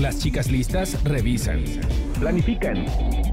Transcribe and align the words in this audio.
Las 0.00 0.20
chicas 0.20 0.48
listas 0.48 1.02
revisan, 1.02 1.64
planifican, 2.20 2.86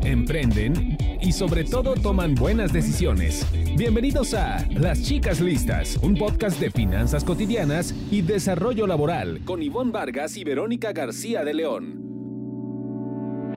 emprenden 0.03 0.97
y 1.21 1.31
sobre 1.31 1.63
todo 1.63 1.93
toman 1.93 2.33
buenas 2.33 2.73
decisiones. 2.73 3.45
Bienvenidos 3.77 4.33
a 4.33 4.65
Las 4.71 5.03
chicas 5.03 5.41
listas, 5.41 5.97
un 5.97 6.17
podcast 6.17 6.59
de 6.59 6.71
finanzas 6.71 7.23
cotidianas 7.23 7.93
y 8.09 8.23
desarrollo 8.23 8.87
laboral 8.87 9.45
con 9.45 9.61
Ivonne 9.61 9.91
Vargas 9.91 10.37
y 10.37 10.43
Verónica 10.43 10.91
García 10.91 11.43
de 11.43 11.53
León. 11.53 13.55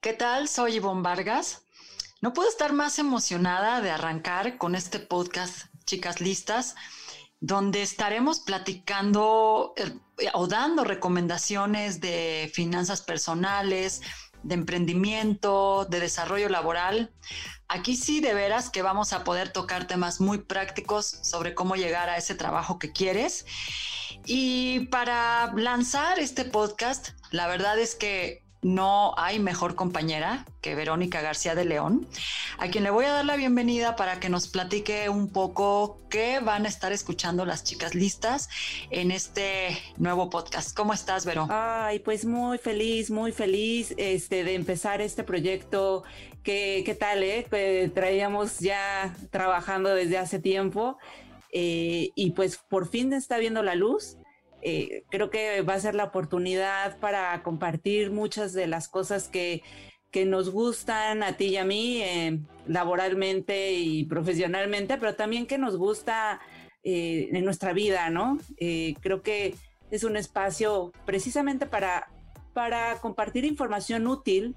¿Qué 0.00 0.12
tal? 0.12 0.46
Soy 0.46 0.76
Ivonne 0.76 1.02
Vargas. 1.02 1.64
No 2.20 2.32
puedo 2.32 2.48
estar 2.48 2.72
más 2.72 3.00
emocionada 3.00 3.80
de 3.80 3.90
arrancar 3.90 4.58
con 4.58 4.76
este 4.76 5.00
podcast, 5.00 5.66
chicas 5.86 6.20
listas 6.20 6.76
donde 7.46 7.82
estaremos 7.82 8.40
platicando 8.40 9.74
eh, 9.76 9.92
o 10.32 10.46
dando 10.46 10.82
recomendaciones 10.82 12.00
de 12.00 12.50
finanzas 12.54 13.02
personales, 13.02 14.00
de 14.42 14.54
emprendimiento, 14.54 15.84
de 15.84 16.00
desarrollo 16.00 16.48
laboral. 16.48 17.12
Aquí 17.68 17.96
sí, 17.96 18.20
de 18.20 18.32
veras 18.32 18.70
que 18.70 18.80
vamos 18.80 19.12
a 19.12 19.24
poder 19.24 19.50
tocar 19.50 19.86
temas 19.86 20.22
muy 20.22 20.38
prácticos 20.38 21.04
sobre 21.04 21.54
cómo 21.54 21.76
llegar 21.76 22.08
a 22.08 22.16
ese 22.16 22.34
trabajo 22.34 22.78
que 22.78 22.92
quieres. 22.92 23.44
Y 24.24 24.86
para 24.86 25.52
lanzar 25.54 26.18
este 26.20 26.46
podcast, 26.46 27.10
la 27.30 27.46
verdad 27.46 27.78
es 27.78 27.94
que 27.94 28.42
no 28.64 29.12
hay 29.18 29.38
mejor 29.38 29.74
compañera 29.74 30.46
que 30.62 30.74
Verónica 30.74 31.20
García 31.20 31.54
de 31.54 31.66
León, 31.66 32.08
a 32.58 32.68
quien 32.68 32.82
le 32.82 32.90
voy 32.90 33.04
a 33.04 33.12
dar 33.12 33.24
la 33.26 33.36
bienvenida 33.36 33.94
para 33.94 34.18
que 34.18 34.30
nos 34.30 34.48
platique 34.48 35.10
un 35.10 35.28
poco 35.28 36.00
qué 36.08 36.40
van 36.40 36.64
a 36.64 36.68
estar 36.68 36.90
escuchando 36.90 37.44
las 37.44 37.62
chicas 37.62 37.94
listas 37.94 38.48
en 38.90 39.10
este 39.10 39.78
nuevo 39.98 40.30
podcast. 40.30 40.74
¿Cómo 40.74 40.94
estás, 40.94 41.26
Vero? 41.26 41.46
Ay, 41.50 41.98
pues 41.98 42.24
muy 42.24 42.56
feliz, 42.56 43.10
muy 43.10 43.32
feliz 43.32 43.92
este, 43.98 44.44
de 44.44 44.54
empezar 44.54 45.02
este 45.02 45.24
proyecto. 45.24 46.02
¿Qué, 46.42 46.82
qué 46.86 46.94
tal, 46.94 47.22
eh? 47.22 47.46
Que 47.50 47.90
traíamos 47.94 48.60
ya 48.60 49.14
trabajando 49.30 49.94
desde 49.94 50.16
hace 50.16 50.38
tiempo 50.38 50.96
eh, 51.52 52.12
y 52.14 52.30
pues 52.30 52.56
por 52.56 52.88
fin 52.88 53.12
está 53.12 53.36
viendo 53.36 53.62
la 53.62 53.74
luz 53.74 54.16
eh, 54.66 55.04
creo 55.10 55.28
que 55.28 55.60
va 55.60 55.74
a 55.74 55.78
ser 55.78 55.94
la 55.94 56.04
oportunidad 56.04 56.98
para 56.98 57.42
compartir 57.42 58.10
muchas 58.10 58.54
de 58.54 58.66
las 58.66 58.88
cosas 58.88 59.28
que, 59.28 59.62
nos 60.26 60.50
gustan 60.50 61.24
a 61.24 61.36
ti 61.36 61.46
y 61.46 61.56
a 61.56 61.64
mí 61.64 62.00
eh, 62.00 62.38
laboralmente 62.68 63.72
y 63.72 64.04
profesionalmente, 64.04 64.96
pero 64.96 65.16
también 65.16 65.44
que 65.44 65.58
nos 65.58 65.76
gusta 65.76 66.40
eh, 66.84 67.30
en 67.32 67.44
nuestra 67.44 67.72
vida, 67.72 68.10
¿no? 68.10 68.38
creo 68.56 69.22
que 69.22 69.56
es 69.90 70.04
un 70.04 70.16
espacio 70.16 70.92
precisamente 71.04 71.66
para, 71.66 72.12
para 72.52 73.00
compartir 73.00 73.44
información 73.44 74.06
útil, 74.06 74.54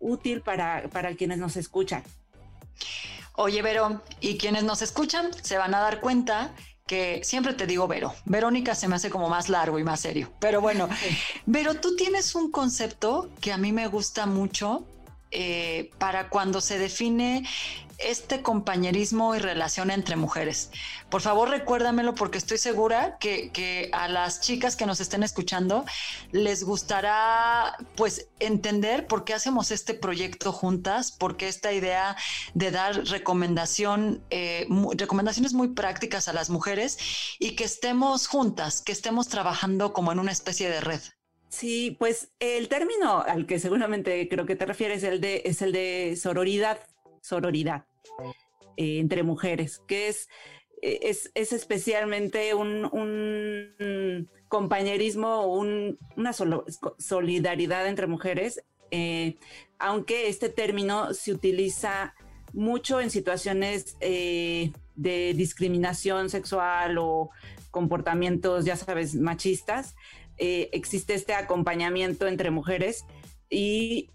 útil 0.00 0.40
para, 0.40 0.88
para 0.88 1.14
quienes 1.14 1.38
nos 1.38 1.56
escuchan. 1.56 2.02
Oye, 3.36 3.62
Vero, 3.62 4.02
y 4.20 4.38
quienes 4.38 4.64
nos 4.64 4.82
escuchan 4.82 5.32
se 5.40 5.56
van 5.56 5.72
a 5.76 5.78
dar 5.78 6.00
cuenta 6.00 6.52
que 6.86 7.22
siempre 7.24 7.54
te 7.54 7.66
digo 7.66 7.88
Vero. 7.88 8.14
Verónica 8.26 8.74
se 8.74 8.88
me 8.88 8.96
hace 8.96 9.08
como 9.08 9.30
más 9.30 9.48
largo 9.48 9.78
y 9.78 9.84
más 9.84 10.00
serio. 10.00 10.30
Pero 10.38 10.60
bueno, 10.60 10.88
Vero, 11.46 11.74
tú 11.74 11.96
tienes 11.96 12.34
un 12.34 12.50
concepto 12.50 13.30
que 13.40 13.52
a 13.52 13.58
mí 13.58 13.72
me 13.72 13.86
gusta 13.86 14.26
mucho 14.26 14.84
eh, 15.34 15.90
para 15.98 16.28
cuando 16.28 16.60
se 16.60 16.78
define 16.78 17.44
este 17.98 18.42
compañerismo 18.42 19.34
y 19.34 19.38
relación 19.38 19.90
entre 19.90 20.16
mujeres. 20.16 20.70
Por 21.10 21.20
favor, 21.20 21.48
recuérdamelo 21.48 22.14
porque 22.14 22.38
estoy 22.38 22.58
segura 22.58 23.18
que, 23.18 23.90
a 23.92 24.08
las 24.08 24.40
chicas 24.40 24.76
que 24.76 24.86
nos 24.86 25.00
estén 25.00 25.22
escuchando 25.22 25.84
les 26.32 26.64
gustará 26.64 27.76
pues 27.96 28.28
entender 28.40 29.06
por 29.06 29.24
qué 29.24 29.34
hacemos 29.34 29.70
este 29.70 29.94
proyecto 29.94 30.52
juntas, 30.52 31.12
porque 31.12 31.48
esta 31.48 31.72
idea 31.72 32.16
de 32.54 32.70
dar 32.70 33.04
recomendación, 33.06 34.22
eh, 34.30 34.66
recomendaciones 34.96 35.52
muy 35.52 35.68
prácticas 35.68 36.28
a 36.28 36.32
las 36.32 36.50
mujeres 36.50 36.98
y 37.38 37.56
que 37.56 37.64
estemos 37.64 38.26
juntas, 38.26 38.82
que 38.82 38.92
estemos 38.92 39.28
trabajando 39.28 39.92
como 39.92 40.12
en 40.12 40.18
una 40.18 40.32
especie 40.32 40.68
de 40.68 40.80
red. 40.80 41.00
Sí, 41.54 41.96
pues 42.00 42.32
el 42.40 42.68
término 42.68 43.20
al 43.20 43.46
que 43.46 43.60
seguramente 43.60 44.28
creo 44.28 44.44
que 44.44 44.56
te 44.56 44.66
refieres 44.66 45.04
el 45.04 45.20
de, 45.20 45.42
es 45.44 45.62
el 45.62 45.70
de 45.70 46.16
sororidad 46.16 46.80
sororidad 47.20 47.84
eh, 48.76 48.98
entre 48.98 49.22
mujeres, 49.22 49.80
que 49.86 50.08
es, 50.08 50.28
eh, 50.82 50.98
es, 51.02 51.30
es 51.36 51.52
especialmente 51.52 52.54
un, 52.54 52.86
un 52.86 54.28
compañerismo, 54.48 55.46
un, 55.46 55.96
una 56.16 56.32
solidaridad 56.32 57.86
entre 57.86 58.08
mujeres, 58.08 58.60
eh, 58.90 59.36
aunque 59.78 60.28
este 60.28 60.48
término 60.48 61.14
se 61.14 61.32
utiliza 61.32 62.16
mucho 62.52 63.00
en 63.00 63.10
situaciones 63.10 63.96
de 64.00 64.72
discriminación 65.36 66.30
sexual 66.30 66.98
o 66.98 67.30
comportamientos, 67.70 68.64
ya 68.64 68.76
sabes, 68.76 69.14
machistas. 69.14 69.94
Existe 70.38 71.14
este 71.14 71.34
acompañamiento 71.34 72.26
entre 72.26 72.50
mujeres 72.50 73.04
y 73.50 74.10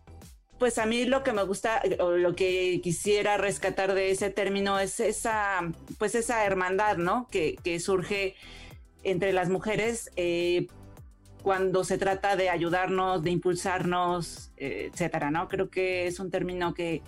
pues 0.59 0.77
a 0.77 0.85
mí 0.85 1.05
lo 1.05 1.23
que 1.23 1.31
me 1.31 1.43
gusta 1.43 1.81
o 1.99 2.11
lo 2.11 2.35
que 2.35 2.81
quisiera 2.83 3.37
rescatar 3.37 3.93
de 3.93 4.11
ese 4.11 4.29
término 4.29 4.77
es 4.77 4.99
esa, 4.99 5.61
pues 5.97 6.15
esa 6.15 6.45
hermandad, 6.45 6.97
¿no? 6.97 7.27
Que, 7.31 7.79
surge 7.79 8.35
entre 9.03 9.31
las 9.31 9.49
mujeres 9.49 10.11
eh, 10.17 10.67
cuando 11.41 11.85
se 11.85 11.97
trata 11.97 12.35
de 12.35 12.49
ayudarnos, 12.49 13.23
de 13.23 13.31
impulsarnos, 13.31 14.51
eh, 14.57 14.89
etcétera, 14.91 15.31
¿no? 15.31 15.47
Creo 15.47 15.69
que 15.69 16.07
es 16.07 16.19
un 16.19 16.29
término 16.29 16.73
que, 16.73 17.01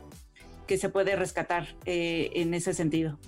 que 0.65 0.77
se 0.77 0.87
puede 0.87 1.17
rescatar 1.17 1.75
eh, 1.85 2.31
en 2.35 2.53
ese 2.53 2.73
sentido. 2.73 3.19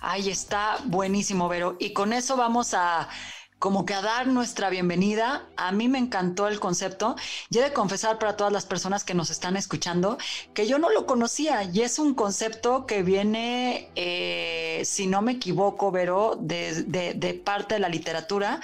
Ahí 0.00 0.30
está 0.30 0.78
buenísimo, 0.84 1.48
Vero. 1.48 1.76
Y 1.80 1.92
con 1.92 2.12
eso 2.12 2.36
vamos 2.36 2.72
a 2.74 3.08
como 3.58 3.84
que 3.84 3.94
a 3.94 4.02
dar 4.02 4.26
nuestra 4.28 4.70
bienvenida. 4.70 5.46
A 5.56 5.72
mí 5.72 5.88
me 5.88 5.98
encantó 5.98 6.48
el 6.48 6.60
concepto 6.60 7.16
y 7.50 7.58
he 7.58 7.62
de 7.62 7.72
confesar 7.72 8.18
para 8.18 8.36
todas 8.36 8.52
las 8.52 8.66
personas 8.66 9.04
que 9.04 9.14
nos 9.14 9.30
están 9.30 9.56
escuchando 9.56 10.18
que 10.54 10.66
yo 10.66 10.78
no 10.78 10.90
lo 10.90 11.06
conocía 11.06 11.64
y 11.64 11.82
es 11.82 11.98
un 11.98 12.14
concepto 12.14 12.86
que 12.86 13.02
viene, 13.02 13.90
eh, 13.96 14.82
si 14.84 15.06
no 15.06 15.22
me 15.22 15.32
equivoco, 15.32 15.90
Vero, 15.90 16.36
de, 16.38 17.42
parte 17.44 17.74
de 17.74 17.80
la 17.80 17.88
literatura. 17.88 18.60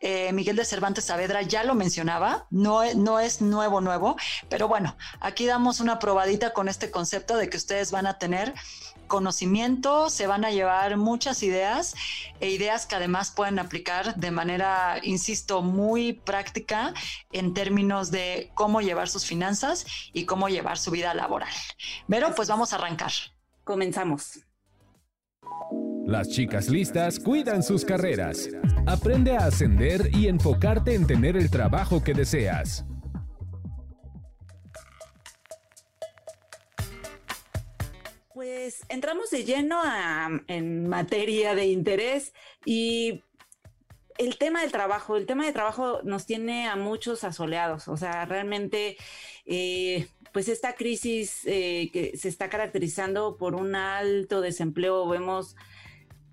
Eh, 0.00 0.32
Miguel 0.32 0.56
de 0.56 0.64
Cervantes 0.64 1.04
Saavedra 1.06 1.42
ya 1.42 1.64
lo 1.64 1.74
mencionaba, 1.74 2.46
no, 2.50 2.82
no 2.94 3.18
es 3.18 3.40
nuevo, 3.40 3.80
nuevo, 3.80 4.16
pero 4.48 4.68
bueno, 4.68 4.96
aquí 5.20 5.46
damos 5.46 5.80
una 5.80 5.98
probadita 5.98 6.52
con 6.52 6.68
este 6.68 6.90
concepto 6.90 7.36
de 7.36 7.48
que 7.48 7.56
ustedes 7.56 7.90
van 7.90 8.06
a 8.06 8.18
tener 8.18 8.54
conocimiento, 9.06 10.10
se 10.10 10.26
van 10.26 10.44
a 10.44 10.50
llevar 10.50 10.96
muchas 10.96 11.42
ideas 11.42 11.94
e 12.40 12.50
ideas 12.50 12.86
que 12.86 12.96
además 12.96 13.30
pueden 13.30 13.58
aplicar 13.58 14.16
de 14.16 14.30
manera, 14.30 14.98
insisto, 15.02 15.62
muy 15.62 16.12
práctica 16.12 16.94
en 17.32 17.54
términos 17.54 18.10
de 18.10 18.50
cómo 18.54 18.80
llevar 18.80 19.08
sus 19.08 19.24
finanzas 19.24 19.86
y 20.12 20.24
cómo 20.24 20.48
llevar 20.48 20.78
su 20.78 20.90
vida 20.90 21.14
laboral. 21.14 21.52
Pero 22.08 22.34
pues 22.34 22.48
vamos 22.48 22.72
a 22.72 22.76
arrancar. 22.76 23.12
Comenzamos. 23.64 24.40
Las 26.06 26.28
chicas 26.28 26.68
listas 26.68 27.18
cuidan 27.18 27.64
sus 27.64 27.84
carreras. 27.84 28.48
Aprende 28.86 29.36
a 29.36 29.46
ascender 29.46 30.08
y 30.14 30.28
enfocarte 30.28 30.94
en 30.94 31.04
tener 31.04 31.36
el 31.36 31.50
trabajo 31.50 32.04
que 32.04 32.14
deseas. 32.14 32.84
Pues 38.66 38.84
entramos 38.88 39.30
de 39.30 39.44
lleno 39.44 39.80
en 40.48 40.88
materia 40.88 41.54
de 41.54 41.66
interés 41.66 42.34
y 42.64 43.22
el 44.18 44.38
tema 44.38 44.62
del 44.62 44.72
trabajo, 44.72 45.16
el 45.16 45.24
tema 45.24 45.44
del 45.44 45.52
trabajo 45.54 46.00
nos 46.02 46.26
tiene 46.26 46.66
a 46.66 46.74
muchos 46.74 47.22
asoleados, 47.22 47.86
o 47.86 47.96
sea, 47.96 48.24
realmente, 48.24 48.96
eh, 49.44 50.08
pues 50.32 50.48
esta 50.48 50.74
crisis 50.74 51.42
eh, 51.44 51.90
que 51.92 52.16
se 52.16 52.28
está 52.28 52.48
caracterizando 52.48 53.36
por 53.36 53.54
un 53.54 53.76
alto 53.76 54.40
desempleo, 54.40 55.08
vemos 55.08 55.54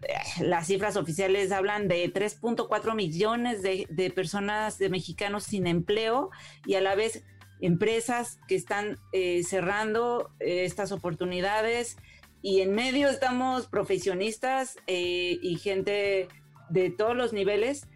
eh, 0.02 0.16
las 0.40 0.66
cifras 0.66 0.96
oficiales 0.96 1.52
hablan 1.52 1.88
de 1.88 2.12
3.4 2.12 2.96
millones 2.96 3.62
de, 3.62 4.12
personas, 4.16 4.80
de 4.80 4.90
mexicanos 4.90 5.44
sin 5.44 5.68
empleo 5.68 6.32
y 6.66 6.74
a 6.74 6.82
la 6.82 6.96
vez 6.96 7.24
empresas 7.62 8.40
que 8.48 8.56
están 8.56 8.98
cerrando 9.44 10.32
estas 10.40 10.92
oportunidades 10.92 11.96
y 12.44 12.60
en 12.60 12.76
medio 12.76 13.08
estamos 13.08 13.68
profesionistas 13.68 14.78
eh, 14.86 15.40
y 15.42 15.56
gente 15.56 16.28
de 16.70 16.90
todos 16.90 17.16
los 17.16 17.32
niveles, 17.32 17.88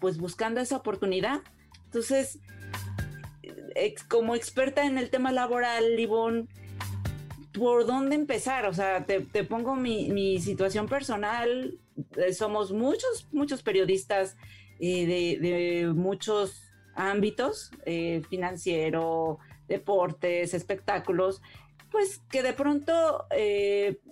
pues 0.00 0.16
buscando 0.16 0.60
esa 0.60 0.78
oportunidad. 0.78 1.42
Entonces, 1.84 2.38
como 4.08 4.34
experta 4.34 4.86
en 4.86 4.96
el 4.96 5.10
tema 5.10 5.32
laboral, 5.32 5.96
Livón, 5.96 6.48
¿por 7.52 7.84
dónde 7.84 8.16
empezar? 8.16 8.64
O 8.64 8.72
sea, 8.72 9.04
te, 9.04 9.20
pongo 9.44 9.76
mi, 9.76 10.08
mi 10.08 10.40
situación 10.40 10.88
personal. 10.88 11.78
eh, 12.16 12.32
somos 12.32 12.72
muchos, 12.72 13.28
muchos 13.32 13.62
periodistas 13.62 14.34
de, 14.80 15.38
de, 15.40 15.92
muchos 15.94 16.72
ámbitos, 16.94 17.70
financiero, 18.30 19.38
deportes, 19.68 20.54
espectáculos, 20.54 21.42
pues 21.92 22.20
que 22.30 22.42
de 22.42 22.52
pronto 22.54 23.26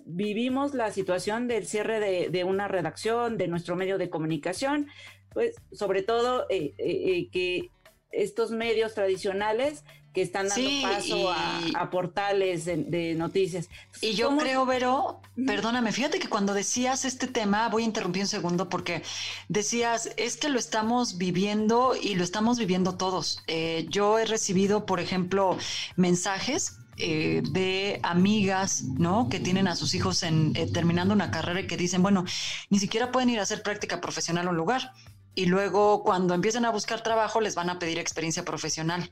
vivimos 0.05 0.73
la 0.73 0.91
situación 0.91 1.47
del 1.47 1.65
cierre 1.65 1.99
de, 1.99 2.29
de, 2.29 2.43
una 2.43 2.67
redacción, 2.67 3.37
de 3.37 3.47
nuestro 3.47 3.75
medio 3.75 3.97
de 3.97 4.09
comunicación, 4.09 4.87
pues 5.33 5.55
sobre 5.71 6.03
todo 6.03 6.47
que 6.47 7.71
estos 8.11 8.51
medios 8.51 8.93
tradicionales 8.93 9.83
que 10.13 10.21
están 10.21 10.49
dando 10.49 10.69
paso 10.81 11.31
a, 11.31 11.89
portales 11.89 12.65
de, 12.65 13.15
noticias. 13.15 13.69
y 14.01 14.13
yo 14.13 14.35
creo, 14.37 14.65
Vero, 14.65 15.21
perdóname, 15.45 15.91
fíjate 15.91 16.19
que 16.19 16.27
cuando 16.27 16.53
decías 16.53 17.05
este 17.05 17.27
tema, 17.27 17.69
voy 17.69 17.83
a 17.83 17.85
interrumpir 17.85 18.23
un 18.23 18.27
segundo 18.27 18.67
porque 18.67 19.03
decías, 19.47 20.11
es 20.17 20.35
que 20.35 20.49
lo 20.49 20.59
estamos 20.59 21.17
viviendo 21.17 21.93
y 21.99 22.15
lo 22.15 22.23
estamos 22.23 22.59
viviendo 22.59 22.97
todos. 22.97 23.41
Eh, 23.47 23.85
yo 23.89 24.19
he 24.19 24.25
recibido, 24.25 24.85
por 24.85 24.99
ejemplo, 24.99 25.57
mensajes 25.95 26.77
eh, 26.97 27.41
de 27.51 27.99
amigas, 28.03 28.83
¿no? 28.83 29.29
Que 29.29 29.39
tienen 29.39 29.67
a 29.67 29.75
sus 29.75 29.95
hijos 29.95 30.23
en, 30.23 30.53
eh, 30.55 30.67
terminando 30.71 31.13
una 31.13 31.31
carrera 31.31 31.61
y 31.61 31.67
que 31.67 31.77
dicen, 31.77 32.03
bueno, 32.03 32.25
ni 32.69 32.79
siquiera 32.79 33.11
pueden 33.11 33.29
ir 33.29 33.39
a 33.39 33.43
hacer 33.43 33.63
práctica 33.63 34.01
profesional 34.01 34.47
a 34.47 34.49
un 34.51 34.57
lugar 34.57 34.93
y 35.33 35.45
luego 35.45 36.03
cuando 36.03 36.33
empiecen 36.33 36.65
a 36.65 36.71
buscar 36.71 37.01
trabajo 37.03 37.39
les 37.39 37.55
van 37.55 37.69
a 37.69 37.79
pedir 37.79 37.99
experiencia 37.99 38.43
profesional. 38.43 39.09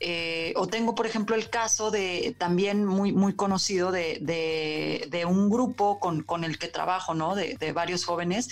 Eh, 0.00 0.54
o 0.56 0.66
tengo, 0.66 0.94
por 0.94 1.06
ejemplo, 1.06 1.36
el 1.36 1.50
caso 1.50 1.90
de 1.90 2.34
también 2.38 2.84
muy, 2.84 3.12
muy 3.12 3.34
conocido 3.34 3.92
de, 3.92 4.18
de, 4.20 5.24
un 5.26 5.50
grupo 5.50 6.00
con, 6.00 6.22
con, 6.22 6.44
el 6.44 6.58
que 6.58 6.68
trabajo, 6.68 7.14
¿no? 7.14 7.34
De, 7.34 7.56
de, 7.58 7.72
varios 7.72 8.04
jóvenes 8.04 8.48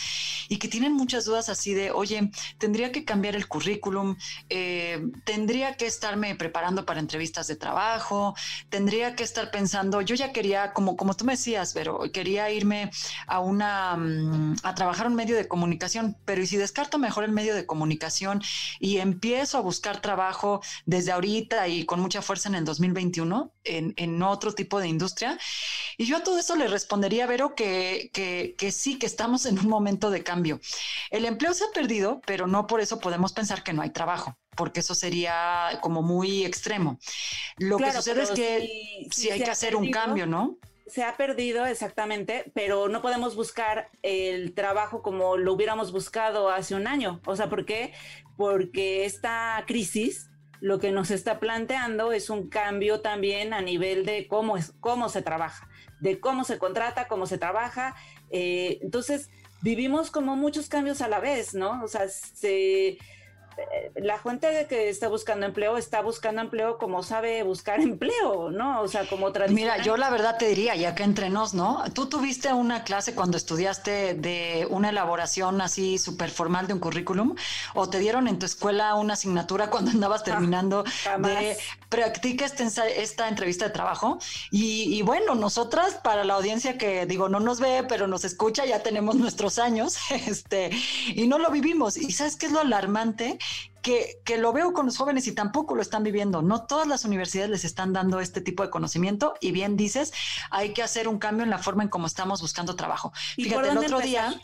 y 0.49 0.59
que 0.59 0.69
tienen 0.69 0.93
muchas 0.93 1.25
dudas 1.25 1.49
así 1.49 1.73
de, 1.73 1.91
oye, 1.91 2.31
tendría 2.59 2.93
que 2.93 3.05
cambiar 3.05 3.35
el 3.35 3.49
currículum, 3.49 4.17
eh, 4.51 5.03
tendría 5.25 5.75
que 5.75 5.87
estarme 5.87 6.35
preparando 6.35 6.85
para 6.85 7.01
entrevistas 7.01 7.47
de 7.47 7.57
trabajo, 7.57 8.35
tendría 8.69 9.17
que 9.17 9.25
estar 9.25 9.51
pensando, 9.51 10.03
yo 10.03 10.15
ya 10.15 10.33
quería, 10.33 10.73
como, 10.73 10.97
como 10.97 11.15
tú 11.15 11.25
me 11.25 11.33
decías, 11.33 11.73
pero 11.73 12.01
quería 12.13 12.51
irme 12.51 12.91
a 13.27 13.41
una, 13.41 13.97
mm, 13.97 14.57
a 14.63 14.75
trabajar 14.75 15.07
un 15.07 15.15
medio 15.15 15.37
de 15.37 15.49
comunicación, 15.49 16.17
pero 16.25 16.43
¿y 16.43 16.47
si 16.47 16.57
descarto 16.57 16.98
mejor 16.99 17.25
el 17.25 17.33
medio 17.33 17.55
de 17.55 17.67
comunicación 17.67 18.43
y 18.79 18.99
empiezo 18.99 19.59
a 19.59 19.61
buscar 19.61 20.01
trabajo 20.01 20.61
desde 20.87 21.13
ahorita 21.13 21.69
y 21.69 21.85
con 21.85 22.01
mucha 22.01 22.23
fuerza 22.23 22.49
en 22.49 22.57
el 22.57 22.65
2021 22.65 23.53
en, 23.65 23.95
en 23.97 24.23
otro 24.23 24.53
tipo 24.53 24.81
de 24.81 24.89
industria. 24.89 25.39
Y 25.97 26.07
yo 26.07 26.19
a 26.19 26.23
todo 26.23 26.39
eso 26.39 26.57
le 26.57 26.69
respondería, 26.69 27.27
Vero, 27.27 27.55
que, 27.55 28.11
que, 28.13 28.55
que 28.59 28.73
sí, 28.73 28.99
que 28.99 29.07
estamos 29.07 29.47
en 29.47 29.59
un 29.59 29.69
momento 29.69 30.11
de 30.11 30.23
cambio. 30.23 30.61
El 31.11 31.25
empleo 31.25 31.55
se 31.55 31.65
ha 31.65 31.71
perdido, 31.73 32.21
pero 32.27 32.47
no 32.47 32.67
por 32.67 32.81
eso 32.81 33.01
podemos 33.01 33.33
pensar 33.33 33.63
que 33.63 33.73
no 33.73 33.83
hay 33.83 33.91
trabajo 33.91 34.39
porque 34.59 34.81
eso 34.81 34.93
sería 34.93 35.79
como 35.81 36.03
muy 36.03 36.45
extremo. 36.45 36.99
Lo 37.59 37.79
que 37.79 37.93
sucede 37.93 38.25
es 38.25 38.31
que 38.33 39.07
sí, 39.13 39.31
hay 39.31 39.41
que 39.41 39.51
hacer 39.51 39.77
un 39.77 39.93
cambio, 39.93 40.27
¿no? 40.27 40.59
Se 40.89 41.05
ha 41.05 41.17
perdido 41.17 41.67
exactamente, 41.67 42.51
pero 42.55 42.89
no 42.89 43.03
podemos 43.03 43.37
buscar 43.37 43.91
el 44.03 44.55
trabajo 44.55 45.03
como 45.03 45.37
lo 45.37 45.53
hubiéramos 45.53 45.93
buscado 45.93 46.49
hace 46.51 46.75
un 46.75 46.87
año. 46.87 47.21
O 47.27 47.37
sea, 47.37 47.49
¿por 47.49 47.65
qué? 47.65 47.93
Porque 48.37 49.05
esta 49.05 49.63
crisis 49.67 50.31
lo 50.61 50.79
que 50.79 50.91
nos 50.91 51.11
está 51.11 51.39
planteando 51.39 52.13
es 52.13 52.31
un 52.31 52.49
cambio 52.49 53.01
también 53.01 53.53
a 53.53 53.61
nivel 53.61 54.05
de 54.05 54.27
cómo, 54.27 54.57
es, 54.57 54.73
cómo 54.81 55.09
se 55.09 55.23
trabaja, 55.23 55.69
de 56.01 56.19
cómo 56.19 56.45
se 56.45 56.59
contrata, 56.59 57.07
cómo 57.07 57.27
se 57.27 57.39
trabaja. 57.39 57.95
Eh, 58.31 58.79
entonces, 58.83 59.31
vivimos 59.63 60.11
como 60.11 60.37
muchos 60.37 60.69
cambios 60.69 61.01
a 61.01 61.09
la 61.09 61.21
vez, 61.21 61.55
¿no? 61.55 61.83
O 61.85 61.89
sea, 61.89 62.09
se 62.09 62.99
la 63.97 64.19
gente 64.19 64.67
que 64.69 64.89
está 64.89 65.09
buscando 65.09 65.47
empleo 65.47 65.77
está 65.77 66.01
buscando 66.03 66.41
empleo 66.41 66.79
como 66.79 67.03
sabe 67.03 67.43
buscar 67.43 67.81
empleo, 67.93 68.51
¿no? 68.51 68.81
O 68.81 68.89
sea, 68.89 69.07
como 69.07 69.33
tradicional. 69.33 69.77
Mira, 69.77 69.85
yo 69.85 69.97
la 69.97 70.11
verdad 70.11 70.37
te 70.39 70.49
diría, 70.49 70.77
ya 70.77 70.95
que 70.95 71.03
entre 71.03 71.31
nos, 71.31 71.55
¿no? 71.55 71.85
Tú 71.95 72.07
tuviste 72.07 72.53
una 72.53 72.85
clase 72.85 73.15
cuando 73.15 73.37
estudiaste 73.37 74.15
de 74.15 74.67
una 74.71 74.91
elaboración 74.91 75.61
así 75.61 75.99
súper 75.99 76.31
formal 76.31 76.67
de 76.67 76.75
un 76.75 76.81
currículum, 76.81 77.35
o 77.75 77.89
te 77.89 77.99
dieron 77.99 78.29
en 78.29 78.39
tu 78.39 78.47
escuela 78.47 78.95
una 78.95 79.15
asignatura 79.15 79.71
cuando 79.71 79.91
andabas 79.91 80.23
ah, 80.23 80.25
terminando 80.25 80.85
de 81.19 81.57
practica 81.89 82.45
esta, 82.45 82.87
esta 82.87 83.29
entrevista 83.29 83.67
de 83.67 83.71
trabajo. 83.71 84.19
Y, 84.51 84.95
y 84.95 85.03
bueno, 85.03 85.35
nosotras, 85.35 85.95
para 85.95 86.25
la 86.25 86.35
audiencia 86.35 86.77
que 86.79 87.07
digo, 87.07 87.29
no 87.29 87.41
nos 87.41 87.61
ve, 87.61 87.85
pero 87.89 88.07
nos 88.07 88.25
escucha, 88.25 88.65
ya 88.67 88.83
tenemos 88.83 89.15
nuestros 89.17 89.59
años, 89.59 89.97
este, 90.11 90.71
y 91.15 91.27
no 91.27 91.39
lo 91.39 91.51
vivimos. 91.51 91.97
¿Y 91.97 92.13
sabes 92.13 92.37
qué 92.37 92.47
es 92.47 92.53
lo 92.53 92.61
alarmante? 92.61 93.39
Que, 93.83 94.21
que, 94.25 94.39
lo 94.39 94.53
veo 94.53 94.73
con 94.73 94.87
los 94.87 94.99
jóvenes 94.99 95.27
y 95.29 95.33
tampoco 95.33 95.75
lo 95.75 95.83
están 95.83 96.03
viviendo. 96.03 96.43
No 96.43 96.67
todas 96.67 96.87
las 96.87 97.05
universidades 97.05 97.51
les 97.51 97.65
están 97.65 97.93
dando 97.93 98.21
este 98.21 98.41
tipo 98.41 98.63
de 98.63 98.71
conocimiento 98.71 99.35
y 99.41 99.53
bien 99.53 99.77
dices, 99.77 100.13
hay 100.51 100.75
que 100.75 100.83
hacer 100.83 101.09
un 101.09 101.19
cambio 101.19 101.45
en 101.45 101.51
la 101.51 101.59
forma 101.59 101.85
en 101.85 101.89
cómo 101.89 102.07
estamos 102.07 102.43
buscando 102.43 102.77
trabajo. 102.77 103.13
Fíjate, 103.37 103.71
el 103.71 103.79
otro 103.79 104.01
día... 104.01 104.39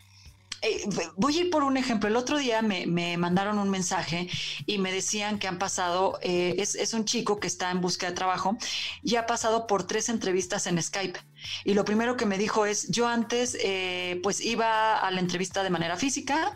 Eh, 0.62 0.89
voy 1.17 1.39
a 1.39 1.41
ir 1.43 1.51
por 1.51 1.62
un 1.62 1.77
ejemplo. 1.77 2.09
El 2.09 2.17
otro 2.17 2.39
día 2.39 2.62
me, 2.62 3.17
mandaron 3.17 3.59
un 3.59 3.71
mensaje 3.71 4.29
y 4.67 4.79
me 4.79 4.93
decían 4.93 5.39
que 5.39 5.47
han 5.47 5.59
pasado, 5.59 6.19
eh, 6.23 6.55
es, 6.59 6.75
es, 6.75 6.95
un 6.95 7.05
chico 7.05 7.39
que 7.39 7.47
está 7.47 7.71
en 7.71 7.81
busca 7.81 8.06
de 8.06 8.12
trabajo 8.12 8.56
y 9.03 9.17
ha 9.17 9.27
pasado 9.27 9.67
por 9.67 9.87
tres 9.87 10.09
entrevistas 10.09 10.67
en 10.67 10.83
Skype. 10.83 11.19
Y 11.65 11.75
lo 11.75 11.85
primero 11.85 12.17
que 12.17 12.27
me 12.27 12.39
dijo 12.39 12.67
es, 12.67 12.89
yo 12.89 13.06
antes 13.06 13.56
eh, 13.61 14.21
pues 14.23 14.41
iba 14.41 14.99
a 14.99 15.11
la 15.11 15.21
entrevista 15.21 15.62
de 15.62 15.71
manera 15.71 15.97
física, 15.97 16.55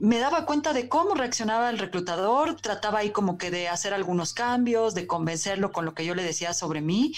me 0.00 0.18
daba 0.18 0.46
cuenta 0.46 0.72
de 0.72 0.88
cómo 0.88 1.14
reaccionaba 1.14 1.68
el 1.68 1.78
reclutador, 1.78 2.56
trataba 2.56 3.00
ahí 3.00 3.10
como 3.10 3.36
que 3.36 3.50
de 3.50 3.68
hacer 3.68 3.92
algunos 3.92 4.32
cambios, 4.32 4.94
de 4.94 5.06
convencerlo 5.06 5.72
con 5.72 5.84
lo 5.84 5.92
que 5.92 6.06
yo 6.06 6.14
le 6.14 6.22
decía 6.22 6.54
sobre 6.54 6.80
mí. 6.80 7.12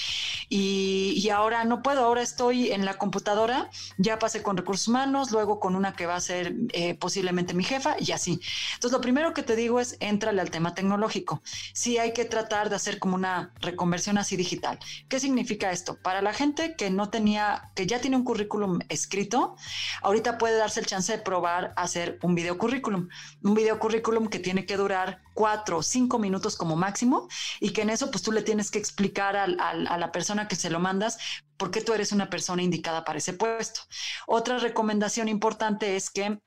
Y, 0.49 1.31
ahora 1.33 1.65
no 1.65 1.83
puedo, 1.83 2.05
ahora 2.05 2.21
estoy 2.21 2.73
en 2.73 2.85
la 2.85 2.99
computadora, 2.99 3.71
ya 3.97 4.19
pasé 4.19 4.43
con 4.43 4.57
recursos 4.57 4.89
humanos, 4.89 5.31
luego 5.31 5.61
con 5.61 5.77
una 5.77 5.95
que 5.95 6.05
va 6.05 6.17
a 6.17 6.21
ser 6.21 6.55
eh, 6.73 6.95
posiblemente 6.95 7.55
mi 7.55 7.65
jefa 7.65 7.97
y 7.99 8.13
así. 8.13 8.41
Entonces 8.75 8.93
lo 8.93 9.01
primero 9.01 9.33
que 9.33 9.43
te 9.43 9.57
digo 9.57 9.81
es, 9.81 9.97
éntrale 10.01 10.43
al 10.43 10.51
tema 10.51 10.75
tecnológico. 10.75 11.41
Sí 11.73 11.97
hay 11.97 12.13
que 12.13 12.27
tratar 12.27 12.69
de 12.69 12.77
hacer 12.77 12.99
como 12.99 13.15
una 13.15 13.53
reconversión 13.61 14.19
así 14.19 14.37
digital. 14.37 14.79
¿Qué 15.09 15.21
significa 15.21 15.71
esto? 15.71 15.97
Para 16.03 16.21
la 16.21 16.35
gente 16.35 16.75
que 16.77 16.91
no 16.91 17.09
tenía, 17.09 17.71
que 17.75 17.87
ya 17.87 18.01
tiene 18.01 18.17
un 18.17 18.25
currículum 18.25 18.81
escrito, 18.89 19.57
ahorita 20.03 20.37
puede 20.37 20.59
darse 20.59 20.81
el 20.81 20.87
chance 20.87 21.13
de 21.13 21.19
probar 21.19 21.73
hacer 21.77 22.19
un 22.23 22.35
video 22.35 22.59
currículum. 22.59 22.72
Un 23.43 23.55
video 23.55 23.79
currículum 23.79 24.29
que 24.29 24.39
tiene 24.39 24.65
que 24.65 24.77
durar 24.77 25.23
cuatro 25.35 25.79
o 25.79 25.83
cinco 25.83 26.19
minutos 26.19 26.57
como 26.57 26.77
máximo 26.77 27.29
y 27.61 27.71
que 27.71 27.83
en 27.83 27.91
eso 27.91 28.11
pues 28.11 28.23
tú 28.23 28.33
le 28.33 28.43
tienes 28.43 28.71
que 28.71 28.79
explicar 28.79 29.37
a 29.37 29.99
la 29.99 30.13
persona 30.13 30.49
que 30.49 30.57
se 30.57 30.71
lo 30.71 30.81
mandas 30.81 31.19
por 31.57 31.71
qué 31.71 31.81
tú 31.81 31.93
eres 31.93 32.13
una 32.13 32.31
persona 32.31 32.63
indicada 32.63 33.05
para 33.05 33.19
ese 33.19 33.35
puesto. 33.35 33.81
Otra 34.27 34.59
recomendación 34.59 35.29
importante 35.29 35.97
es 35.97 36.11
que 36.11 36.41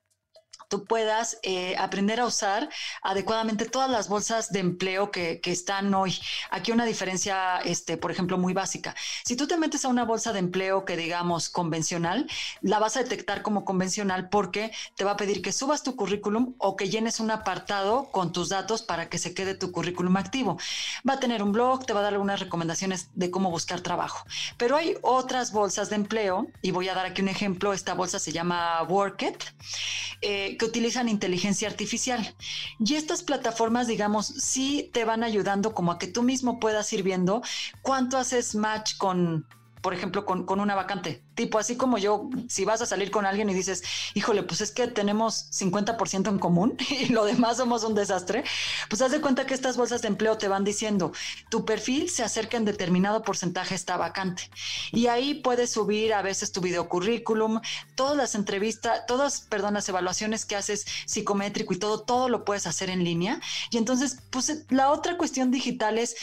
tú 0.69 0.85
puedas 0.85 1.37
eh, 1.43 1.75
aprender 1.77 2.19
a 2.19 2.25
usar 2.25 2.69
adecuadamente 3.01 3.65
todas 3.65 3.89
las 3.89 4.07
bolsas 4.09 4.51
de 4.51 4.59
empleo 4.59 5.11
que, 5.11 5.39
que, 5.41 5.51
están 5.51 5.93
hoy. 5.93 6.17
Aquí 6.51 6.71
una 6.71 6.85
diferencia, 6.85 7.59
este, 7.59 7.97
por 7.97 8.11
ejemplo, 8.11 8.37
muy 8.37 8.53
básica. 8.53 8.95
Si 9.23 9.35
tú 9.35 9.47
te 9.47 9.57
metes 9.57 9.85
a 9.85 9.87
una 9.87 10.05
bolsa 10.05 10.33
de 10.33 10.39
empleo 10.39 10.85
que 10.85 10.97
digamos 10.97 11.49
convencional, 11.49 12.27
la 12.61 12.79
vas 12.79 12.97
a 12.97 13.03
detectar 13.03 13.41
como 13.41 13.65
convencional 13.65 14.29
porque 14.29 14.71
te 14.95 15.03
va 15.03 15.11
a 15.11 15.17
pedir 15.17 15.41
que 15.41 15.51
subas 15.51 15.83
tu 15.83 15.95
currículum 15.95 16.55
o 16.57 16.75
que 16.75 16.89
llenes 16.89 17.19
un 17.19 17.31
apartado 17.31 18.09
con 18.11 18.31
tus 18.31 18.49
datos 18.49 18.81
para 18.81 19.09
que 19.09 19.17
se 19.17 19.33
quede 19.33 19.55
tu 19.55 19.71
currículum 19.71 20.17
activo. 20.17 20.57
Va 21.07 21.13
a 21.13 21.19
tener 21.19 21.43
un 21.43 21.51
blog, 21.51 21.85
te 21.85 21.93
va 21.93 21.99
a 21.99 22.03
dar 22.03 22.13
algunas 22.13 22.39
recomendaciones 22.39 23.09
de 23.13 23.31
cómo 23.31 23.51
buscar 23.51 23.81
trabajo. 23.81 24.25
Pero 24.57 24.75
hay 24.75 24.97
otras 25.01 25.51
bolsas 25.51 25.89
de 25.89 25.95
empleo 25.95 26.47
y 26.61 26.71
voy 26.71 26.89
a 26.89 26.93
dar 26.93 27.05
aquí 27.05 27.21
un 27.21 27.29
ejemplo. 27.29 27.73
Esta 27.73 27.93
bolsa 27.93 28.19
se 28.19 28.31
llama 28.31 28.81
Workit. 28.83 29.43
Eh, 30.21 30.54
que 30.57 30.65
utilizan 30.65 31.09
inteligencia 31.09 31.67
artificial. 31.67 32.35
Y 32.79 32.95
estas 32.95 33.23
plataformas, 33.23 33.87
digamos, 33.87 34.27
sí 34.27 34.89
te 34.93 35.05
van 35.05 35.23
ayudando 35.23 35.73
como 35.73 35.91
a 35.91 35.99
que 35.99 36.07
tú 36.07 36.23
mismo 36.23 36.59
puedas 36.59 36.91
ir 36.93 37.03
viendo 37.03 37.41
cuánto 37.81 38.17
haces 38.17 38.55
match 38.55 38.97
con, 38.97 39.47
por 39.81 39.93
ejemplo, 39.93 40.25
con, 40.25 40.45
con 40.45 40.59
una 40.59 40.75
vacante. 40.75 41.24
Tipo, 41.35 41.59
así 41.59 41.75
como 41.75 41.97
yo, 41.97 42.29
si 42.47 42.65
vas 42.65 42.81
a 42.81 42.85
salir 42.85 43.11
con 43.11 43.25
alguien 43.25 43.49
y 43.49 43.53
dices, 43.53 43.83
híjole, 44.13 44.43
pues 44.43 44.61
es 44.61 44.71
que 44.71 44.87
tenemos 44.87 45.51
50% 45.51 46.29
en 46.29 46.39
común 46.39 46.77
y 46.89 47.07
lo 47.07 47.25
demás 47.25 47.57
somos 47.57 47.83
un 47.83 47.93
desastre, 47.93 48.43
pues 48.89 49.01
haz 49.01 49.11
de 49.11 49.21
cuenta 49.21 49.45
que 49.45 49.53
estas 49.53 49.77
bolsas 49.77 50.01
de 50.01 50.07
empleo 50.07 50.37
te 50.37 50.47
van 50.47 50.63
diciendo, 50.63 51.11
tu 51.49 51.65
perfil 51.65 52.09
se 52.09 52.23
acerca 52.23 52.57
en 52.57 52.65
determinado 52.65 53.21
porcentaje 53.21 53.75
esta 53.75 53.97
vacante. 53.97 54.49
Y 54.91 55.07
ahí 55.07 55.35
puedes 55.35 55.71
subir 55.71 56.13
a 56.13 56.21
veces 56.21 56.51
tu 56.51 56.61
video 56.61 56.87
currículum, 56.89 57.59
todas 57.95 58.15
las 58.15 58.35
entrevistas, 58.35 59.05
todas, 59.05 59.41
perdón, 59.41 59.73
las 59.73 59.89
evaluaciones 59.89 60.45
que 60.45 60.55
haces 60.55 60.85
psicométrico 61.05 61.73
y 61.73 61.79
todo, 61.79 62.01
todo 62.01 62.29
lo 62.29 62.45
puedes 62.45 62.67
hacer 62.67 62.89
en 62.89 63.03
línea. 63.03 63.41
Y 63.71 63.77
entonces, 63.77 64.19
pues 64.29 64.65
la 64.69 64.91
otra 64.91 65.17
cuestión 65.17 65.51
digital 65.51 65.97
es 65.97 66.15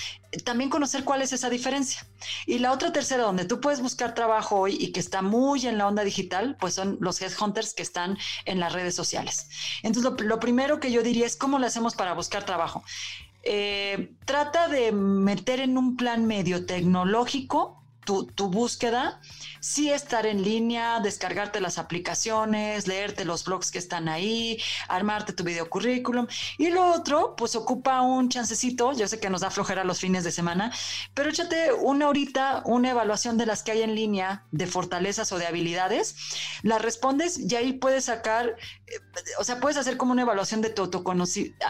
también 0.45 0.71
conocer 0.71 1.04
cuál 1.04 1.23
es 1.23 1.33
esa 1.33 1.50
diferencia. 1.50 2.07
Y 2.47 2.59
la 2.59 2.73
otra 2.73 2.92
tercera, 2.92 3.25
donde 3.25 3.45
tú 3.45 3.61
puedes 3.61 3.81
buscar 3.81 4.14
trabajo 4.14 4.57
hoy 4.57 4.76
y 4.78 4.92
que 4.92 5.00
está 5.02 5.21
muy 5.23 5.66
en 5.66 5.76
la 5.78 5.87
onda 5.87 6.04
digital, 6.04 6.56
pues 6.59 6.75
son 6.75 6.97
los 7.00 7.21
headhunters 7.21 7.75
que 7.75 7.82
están 7.82 8.16
en 8.44 8.61
las 8.61 8.73
redes 8.73 8.94
sociales. 8.94 9.49
Entonces, 9.82 10.11
lo, 10.11 10.16
lo 10.25 10.40
primero 10.40 10.80
que 10.80 10.90
yo 10.90 11.02
diría 11.02 11.26
es 11.26 11.37
cómo 11.37 11.59
lo 11.59 11.66
hacemos 11.66 11.94
para 11.94 12.14
buscar 12.14 12.44
trabajo. 12.44 12.82
Eh, 13.44 14.14
trata 14.25 14.68
de 14.68 14.92
meter 14.92 15.61
en 15.61 15.76
un 15.76 15.97
plan 15.97 16.26
medio 16.26 16.64
tecnológico 16.64 17.81
tu, 18.04 18.26
tu, 18.26 18.49
búsqueda, 18.49 19.21
sí 19.61 19.90
estar 19.90 20.26
en 20.26 20.42
línea, 20.42 21.00
descargarte 21.00 21.61
las 21.61 21.78
aplicaciones, 21.78 22.87
leerte 22.87 23.25
los 23.25 23.44
blogs 23.44 23.71
que 23.71 23.78
están 23.78 24.09
ahí, 24.09 24.59
armarte 24.88 25.32
tu 25.32 25.44
video 25.44 25.68
currículum. 25.71 26.26
Y 26.59 26.71
lo 26.71 26.92
otro, 26.92 27.35
pues 27.37 27.56
ocupa 27.56 28.02
un 28.02 28.28
chancecito, 28.28 28.92
yo 28.92 29.09
sé 29.09 29.21
que 29.21 29.30
nos 29.30 29.40
da 29.40 29.50
flojera 29.50 29.85
los 29.85 30.00
fines 30.00 30.25
de 30.25 30.32
semana, 30.32 30.73
pero 31.14 31.30
échate 31.30 31.73
una 31.73 32.09
horita, 32.09 32.62
una 32.64 32.90
evaluación 32.90 33.38
de 33.38 33.47
las 33.47 33.62
que 33.62 33.73
hay 33.73 33.82
en 33.82 33.94
línea 33.94 34.44
de 34.50 34.66
fortalezas 34.66 35.32
o 35.32 35.38
de 35.38 35.47
habilidades, 35.47 36.16
la 36.62 36.78
respondes 36.78 37.38
y 37.38 37.54
ahí 37.56 37.73
puedes 37.73 38.06
sacar, 38.06 38.56
o 39.38 39.44
sea, 39.44 39.61
puedes 39.61 39.76
hacer 39.76 39.96
como 39.96 40.12
una 40.12 40.22
evaluación 40.22 40.61
de 40.61 40.70
tu 40.70 40.88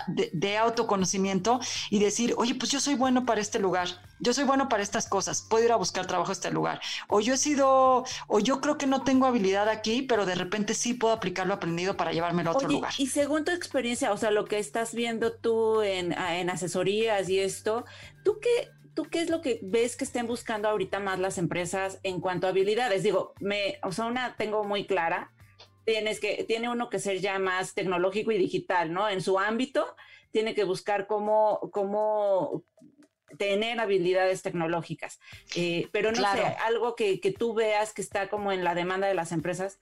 de, 0.08 0.30
de 0.32 0.58
autoconocimiento 0.58 1.60
y 1.90 1.98
decir, 1.98 2.34
oye, 2.36 2.54
pues 2.54 2.70
yo 2.70 2.80
soy 2.80 2.94
bueno 2.94 3.24
para 3.24 3.40
este 3.40 3.58
lugar, 3.58 3.88
yo 4.20 4.32
soy 4.32 4.44
bueno 4.44 4.68
para 4.68 4.82
estas 4.82 5.08
cosas, 5.08 5.42
puedo 5.42 5.64
ir 5.64 5.72
a 5.72 5.76
buscar 5.76 6.06
trabajo 6.06 6.30
a 6.30 6.32
este 6.32 6.50
lugar. 6.50 6.80
O 7.08 7.20
yo 7.20 7.34
he 7.34 7.36
sido, 7.36 8.04
o 8.28 8.38
yo 8.40 8.60
creo 8.60 8.78
que 8.78 8.86
no 8.86 9.02
tengo 9.02 9.26
habilidad 9.26 9.68
aquí, 9.68 10.02
pero 10.02 10.26
de 10.26 10.34
repente 10.34 10.74
sí 10.74 10.94
puedo 10.94 11.12
aplicar 11.12 11.46
lo 11.46 11.54
aprendido 11.54 11.96
para 11.96 12.12
llevármelo 12.12 12.50
a 12.50 12.54
otro 12.54 12.68
lugar. 12.68 12.92
Y 12.98 13.08
según 13.08 13.44
tu 13.44 13.50
experiencia, 13.50 14.12
o 14.12 14.16
sea, 14.16 14.30
lo 14.30 14.44
que 14.44 14.58
estás 14.58 14.94
viendo 14.94 15.32
tú 15.32 15.82
en, 15.82 16.12
en 16.12 16.50
asesorías 16.50 17.28
y 17.28 17.40
esto, 17.40 17.84
¿tú 18.24 18.38
qué, 18.40 18.70
¿tú 18.94 19.04
qué 19.10 19.22
es 19.22 19.30
lo 19.30 19.40
que 19.40 19.58
ves 19.62 19.96
que 19.96 20.04
estén 20.04 20.26
buscando 20.26 20.68
ahorita 20.68 21.00
más 21.00 21.18
las 21.18 21.38
empresas 21.38 21.98
en 22.04 22.20
cuanto 22.20 22.46
a 22.46 22.50
habilidades? 22.50 23.02
Digo, 23.02 23.34
me, 23.40 23.78
o 23.82 23.90
sea, 23.90 24.04
una 24.04 24.36
tengo 24.36 24.62
muy 24.64 24.86
clara, 24.86 25.31
tienes 25.84 26.20
que, 26.20 26.44
tiene 26.44 26.68
uno 26.68 26.88
que 26.88 26.98
ser 26.98 27.20
ya 27.20 27.38
más 27.38 27.74
tecnológico 27.74 28.32
y 28.32 28.38
digital, 28.38 28.92
¿no? 28.92 29.08
En 29.08 29.22
su 29.22 29.38
ámbito, 29.38 29.96
tiene 30.30 30.54
que 30.54 30.64
buscar 30.64 31.06
cómo, 31.06 31.70
cómo 31.72 32.64
tener 33.38 33.80
habilidades 33.80 34.42
tecnológicas. 34.42 35.20
Eh, 35.54 35.88
pero 35.92 36.12
no 36.12 36.20
sé, 36.32 36.42
algo 36.64 36.94
que, 36.94 37.18
tú 37.38 37.54
veas 37.54 37.92
que 37.92 38.02
está 38.02 38.28
como 38.28 38.52
en 38.52 38.64
la 38.64 38.74
demanda 38.74 39.06
de 39.06 39.14
las 39.14 39.32
empresas. 39.32 39.78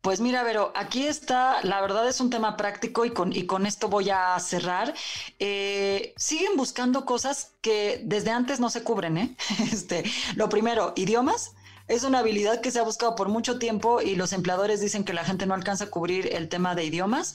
Pues 0.00 0.20
mira, 0.20 0.44
Vero, 0.44 0.72
aquí 0.76 1.06
está, 1.06 1.60
la 1.64 1.80
verdad 1.80 2.08
es 2.08 2.20
un 2.20 2.30
tema 2.30 2.56
práctico 2.56 3.04
y 3.04 3.10
con, 3.10 3.32
y 3.32 3.46
con 3.46 3.66
esto 3.66 3.88
voy 3.88 4.10
a 4.10 4.38
cerrar. 4.38 4.94
Eh, 5.40 6.14
siguen 6.16 6.56
buscando 6.56 7.04
cosas 7.04 7.56
que 7.60 8.00
desde 8.04 8.30
antes 8.30 8.60
no 8.60 8.70
se 8.70 8.84
cubren, 8.84 9.18
¿eh? 9.18 9.36
Este, 9.72 10.04
lo 10.36 10.48
primero, 10.48 10.92
idiomas. 10.96 11.56
Es 11.88 12.04
una 12.04 12.18
habilidad 12.18 12.60
que 12.60 12.70
se 12.70 12.78
ha 12.78 12.82
buscado 12.82 13.14
por 13.14 13.30
mucho 13.30 13.58
tiempo 13.58 14.02
y 14.02 14.14
los 14.14 14.34
empleadores 14.34 14.80
dicen 14.80 15.04
que 15.04 15.14
la 15.14 15.24
gente 15.24 15.46
no 15.46 15.54
alcanza 15.54 15.84
a 15.84 15.90
cubrir 15.90 16.34
el 16.34 16.50
tema 16.50 16.74
de 16.74 16.84
idiomas. 16.84 17.34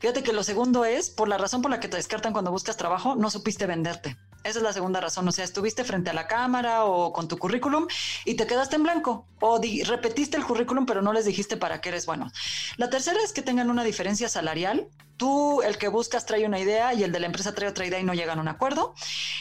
Fíjate 0.00 0.24
que 0.24 0.32
lo 0.32 0.42
segundo 0.42 0.84
es, 0.84 1.08
por 1.08 1.28
la 1.28 1.38
razón 1.38 1.62
por 1.62 1.70
la 1.70 1.78
que 1.78 1.86
te 1.86 1.96
descartan 1.96 2.32
cuando 2.32 2.50
buscas 2.50 2.76
trabajo, 2.76 3.14
no 3.14 3.30
supiste 3.30 3.64
venderte. 3.66 4.16
Esa 4.42 4.58
es 4.58 4.62
la 4.64 4.72
segunda 4.72 5.00
razón. 5.00 5.28
O 5.28 5.32
sea, 5.32 5.44
estuviste 5.44 5.84
frente 5.84 6.10
a 6.10 6.14
la 6.14 6.26
cámara 6.26 6.84
o 6.84 7.12
con 7.12 7.28
tu 7.28 7.38
currículum 7.38 7.86
y 8.24 8.34
te 8.34 8.46
quedaste 8.46 8.74
en 8.74 8.82
blanco. 8.82 9.24
O 9.40 9.60
repetiste 9.86 10.36
el 10.36 10.44
currículum, 10.44 10.84
pero 10.84 11.00
no 11.00 11.12
les 11.12 11.24
dijiste 11.24 11.56
para 11.56 11.80
qué 11.80 11.90
eres 11.90 12.04
bueno. 12.04 12.32
La 12.78 12.90
tercera 12.90 13.20
es 13.22 13.32
que 13.32 13.42
tengan 13.42 13.70
una 13.70 13.84
diferencia 13.84 14.28
salarial. 14.28 14.88
Tú, 15.16 15.62
el 15.62 15.78
que 15.78 15.86
buscas, 15.86 16.26
trae 16.26 16.44
una 16.44 16.58
idea 16.58 16.92
y 16.94 17.04
el 17.04 17.12
de 17.12 17.20
la 17.20 17.26
empresa 17.26 17.54
trae 17.54 17.68
otra 17.68 17.86
idea 17.86 18.00
y 18.00 18.04
no 18.04 18.14
llegan 18.14 18.38
a 18.38 18.42
un 18.42 18.48
acuerdo. 18.48 18.94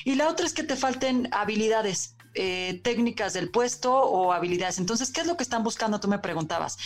Y 0.05 0.15
la 0.15 0.29
otra 0.29 0.45
es 0.45 0.53
que 0.53 0.63
te 0.63 0.75
falten 0.75 1.29
habilidades. 1.31 2.15
Eh, 2.33 2.79
técnicas 2.81 3.33
del 3.33 3.49
puesto 3.49 3.93
o 3.93 4.31
habilidades. 4.31 4.79
Entonces, 4.79 5.11
¿qué 5.11 5.19
es 5.19 5.27
lo 5.27 5.35
que 5.35 5.43
están 5.43 5.63
buscando? 5.63 5.99
Tú 5.99 6.07
me 6.07 6.17
preguntabas. 6.17 6.77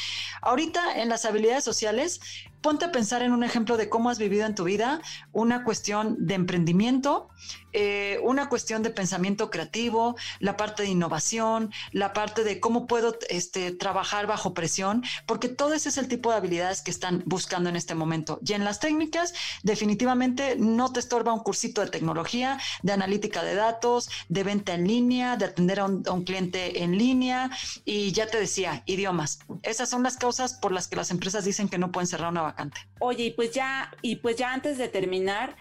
Ahorita 0.42 1.00
en 1.00 1.08
las 1.08 1.24
habilidades 1.24 1.64
sociales, 1.64 2.20
ponte 2.66 2.86
a 2.86 2.92
pensar 2.92 3.22
en 3.22 3.32
un 3.32 3.44
ejemplo 3.44 3.78
de 3.78 3.90
cómo 3.90 4.10
has 4.10 4.18
vivido 4.18 4.44
en 4.44 4.56
tu 4.56 4.64
vida 4.64 5.00
una 5.34 5.64
cuestión 5.64 6.26
de 6.26 6.34
emprendimiento, 6.34 7.30
eh, 7.74 8.20
una 8.24 8.50
cuestión 8.50 8.82
de 8.82 8.90
pensamiento 8.90 9.52
creativo, 9.52 10.16
la 10.40 10.58
parte 10.58 10.82
de 10.82 10.90
innovación, 10.90 11.72
la 11.92 12.12
parte 12.12 12.44
de 12.44 12.60
cómo 12.60 12.88
puedo 12.88 13.20
este, 13.30 13.72
trabajar 13.72 14.26
bajo 14.26 14.56
presión, 14.56 15.04
porque 15.28 15.48
todo 15.48 15.76
ese 15.76 15.90
es 15.90 16.00
el 16.00 16.08
tipo 16.08 16.32
de 16.32 16.38
habilidades 16.38 16.82
que 16.82 16.90
están 16.90 17.22
buscando 17.28 17.70
en 17.70 17.76
este 17.76 17.94
momento. 17.94 18.40
Y 18.44 18.54
en 18.54 18.64
las 18.64 18.80
técnicas, 18.80 19.36
definitivamente 19.62 20.56
no 20.58 20.92
te 20.92 21.02
estorba 21.02 21.34
un 21.34 21.42
cursito 21.42 21.82
de 21.82 21.92
tecnología, 21.92 22.58
de 22.82 22.94
analítica 22.94 23.44
de 23.44 23.54
datos, 23.54 24.10
de 24.28 24.44
venta 24.44 24.74
en 24.74 24.88
línea, 24.88 25.38
de 25.38 25.46
atender 25.46 25.82
a 25.82 25.86
un, 25.86 26.04
a 26.08 26.14
un 26.14 26.24
cliente 26.24 26.82
en 26.82 26.98
línea 26.98 27.52
y 27.84 28.12
ya 28.12 28.26
te 28.26 28.40
decía, 28.40 28.82
idiomas. 28.88 29.38
Esas 29.66 29.90
son 29.90 30.04
las 30.04 30.18
causas 30.18 30.54
por 30.54 30.72
las 30.72 30.88
que 30.88 30.96
las 30.96 31.12
empresas 31.12 31.44
dicen 31.44 31.68
que 31.68 31.78
no 31.78 31.92
pueden 31.92 32.08
cerrar 32.08 32.32
una 32.32 32.44
vacante 32.44 32.80
Oye, 33.00 33.26
y 33.26 33.32
pues 33.32 33.52
ya, 33.52 33.92
y 34.02 34.18
pues 34.18 34.36
ya 34.36 34.54
antes 34.54 34.78
de 34.78 34.88
terminar, 34.88 35.56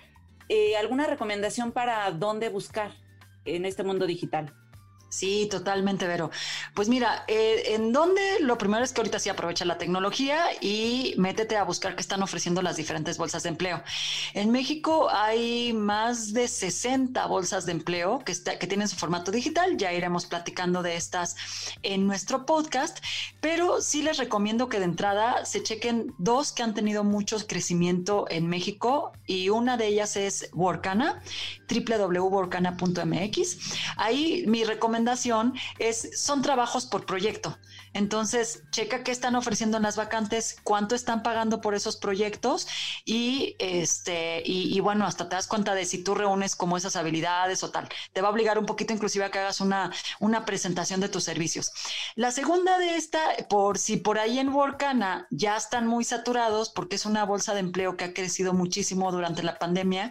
eh, 0.48 0.76
¿alguna 0.76 1.06
recomendación 1.06 1.72
para 1.72 2.10
dónde 2.10 2.48
buscar 2.50 2.92
en 3.44 3.64
este 3.64 3.82
mundo 3.82 4.06
digital? 4.06 4.54
Sí, 5.14 5.46
totalmente, 5.48 6.08
Vero. 6.08 6.32
Pues 6.74 6.88
mira, 6.88 7.22
eh, 7.28 7.74
en 7.74 7.92
donde 7.92 8.40
lo 8.40 8.58
primero 8.58 8.82
es 8.84 8.92
que 8.92 9.00
ahorita 9.00 9.20
sí 9.20 9.28
aprovecha 9.28 9.64
la 9.64 9.78
tecnología 9.78 10.46
y 10.60 11.14
métete 11.18 11.56
a 11.56 11.62
buscar 11.62 11.94
qué 11.94 12.00
están 12.00 12.20
ofreciendo 12.20 12.62
las 12.62 12.74
diferentes 12.74 13.16
bolsas 13.16 13.44
de 13.44 13.50
empleo. 13.50 13.80
En 14.32 14.50
México 14.50 15.08
hay 15.08 15.72
más 15.72 16.32
de 16.32 16.48
60 16.48 17.24
bolsas 17.26 17.64
de 17.64 17.70
empleo 17.70 18.18
que, 18.24 18.34
que 18.58 18.66
tienen 18.66 18.88
su 18.88 18.96
formato 18.96 19.30
digital. 19.30 19.76
Ya 19.76 19.92
iremos 19.92 20.26
platicando 20.26 20.82
de 20.82 20.96
estas 20.96 21.36
en 21.84 22.08
nuestro 22.08 22.44
podcast, 22.44 22.98
pero 23.40 23.80
sí 23.82 24.02
les 24.02 24.16
recomiendo 24.16 24.68
que 24.68 24.80
de 24.80 24.86
entrada 24.86 25.44
se 25.44 25.62
chequen 25.62 26.12
dos 26.18 26.50
que 26.50 26.64
han 26.64 26.74
tenido 26.74 27.04
mucho 27.04 27.36
crecimiento 27.46 28.26
en 28.30 28.48
México 28.48 29.12
y 29.26 29.48
una 29.48 29.76
de 29.76 29.86
ellas 29.86 30.16
es 30.16 30.50
Workana, 30.52 31.22
www.workana.mx. 31.68 33.58
Ahí 33.96 34.42
mi 34.48 34.64
recomendación 34.64 35.03
es, 35.78 36.20
son 36.20 36.42
trabajos 36.42 36.86
por 36.86 37.06
proyecto. 37.06 37.56
Entonces, 37.94 38.64
checa 38.72 39.04
qué 39.04 39.12
están 39.12 39.36
ofreciendo 39.36 39.76
en 39.76 39.84
las 39.84 39.96
vacantes, 39.96 40.56
cuánto 40.64 40.96
están 40.96 41.22
pagando 41.22 41.60
por 41.60 41.74
esos 41.74 41.96
proyectos 41.96 42.66
y, 43.04 43.54
este, 43.60 44.42
y, 44.44 44.78
bueno, 44.80 45.06
hasta 45.06 45.28
te 45.28 45.36
das 45.36 45.46
cuenta 45.46 45.74
de 45.74 45.86
si 45.86 46.02
tú 46.02 46.16
reúnes 46.16 46.56
como 46.56 46.76
esas 46.76 46.96
habilidades 46.96 47.62
o 47.62 47.70
tal. 47.70 47.88
Te 48.12 48.20
va 48.20 48.28
a 48.28 48.30
obligar 48.32 48.58
un 48.58 48.66
poquito 48.66 48.92
inclusive 48.92 49.24
a 49.24 49.30
que 49.30 49.38
hagas 49.38 49.60
una, 49.60 49.92
una 50.18 50.44
presentación 50.44 51.00
de 51.00 51.08
tus 51.08 51.22
servicios. 51.22 51.70
La 52.16 52.32
segunda 52.32 52.78
de 52.78 52.96
esta, 52.96 53.20
por 53.48 53.78
si 53.78 53.96
por 53.96 54.18
ahí 54.18 54.40
en 54.40 54.48
Workana 54.48 55.28
ya 55.30 55.56
están 55.56 55.86
muy 55.86 56.02
saturados, 56.04 56.70
porque 56.70 56.96
es 56.96 57.06
una 57.06 57.24
bolsa 57.24 57.54
de 57.54 57.60
empleo 57.60 57.96
que 57.96 58.04
ha 58.04 58.12
crecido 58.12 58.54
muchísimo 58.54 59.12
durante 59.12 59.44
la 59.44 59.58
pandemia, 59.60 60.10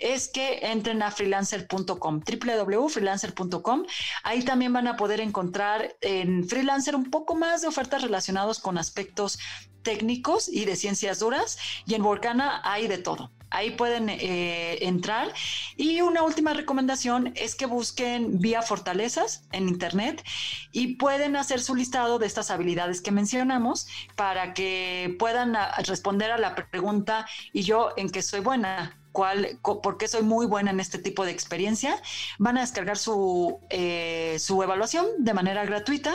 es 0.00 0.26
que 0.26 0.58
entren 0.62 1.00
a 1.04 1.12
freelancer.com, 1.12 2.20
www.freelancer.com. 2.20 3.86
Ahí 4.24 4.42
también 4.42 4.72
van 4.72 4.88
a 4.88 4.96
poder 4.96 5.20
encontrar 5.20 5.96
en 6.00 6.48
freelancer 6.48 6.96
un 6.96 7.08
poco 7.08 7.19
más 7.34 7.62
de 7.62 7.68
ofertas 7.68 8.02
relacionados 8.02 8.58
con 8.58 8.78
aspectos 8.78 9.38
técnicos 9.82 10.48
y 10.48 10.64
de 10.64 10.76
ciencias 10.76 11.20
duras 11.20 11.58
y 11.86 11.94
en 11.94 12.02
Volcana 12.02 12.60
hay 12.64 12.88
de 12.88 12.98
todo. 12.98 13.30
Ahí 13.52 13.72
pueden 13.72 14.08
eh, 14.08 14.78
entrar. 14.86 15.32
Y 15.76 16.00
una 16.02 16.22
última 16.22 16.54
recomendación 16.54 17.32
es 17.34 17.56
que 17.56 17.66
busquen 17.66 18.38
vía 18.38 18.62
fortalezas 18.62 19.42
en 19.50 19.68
Internet 19.68 20.24
y 20.70 20.94
pueden 20.94 21.34
hacer 21.34 21.60
su 21.60 21.74
listado 21.74 22.20
de 22.20 22.26
estas 22.26 22.50
habilidades 22.52 23.00
que 23.00 23.10
mencionamos 23.10 23.88
para 24.14 24.54
que 24.54 25.16
puedan 25.18 25.56
ah, 25.56 25.74
responder 25.84 26.30
a 26.30 26.38
la 26.38 26.54
pregunta 26.54 27.26
y 27.52 27.62
yo 27.62 27.90
en 27.96 28.08
qué 28.10 28.22
soy 28.22 28.40
buena 28.40 28.96
cuál, 29.12 29.58
por 29.62 29.98
qué 29.98 30.08
soy 30.08 30.22
muy 30.22 30.46
buena 30.46 30.70
en 30.70 30.80
este 30.80 30.98
tipo 30.98 31.24
de 31.24 31.32
experiencia. 31.32 32.00
Van 32.38 32.56
a 32.56 32.60
descargar 32.60 32.98
su, 32.98 33.58
eh, 33.70 34.36
su 34.38 34.62
evaluación 34.62 35.06
de 35.18 35.34
manera 35.34 35.64
gratuita 35.64 36.14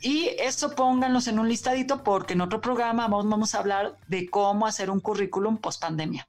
y 0.00 0.30
eso 0.38 0.74
pónganlos 0.74 1.28
en 1.28 1.38
un 1.38 1.48
listadito 1.48 2.02
porque 2.02 2.34
en 2.34 2.40
otro 2.40 2.60
programa 2.60 3.08
vamos, 3.08 3.54
a 3.54 3.58
hablar 3.58 3.96
de 4.08 4.28
cómo 4.28 4.66
hacer 4.66 4.90
un 4.90 5.00
currículum 5.00 5.58
post 5.58 5.80
pandemia. 5.80 6.26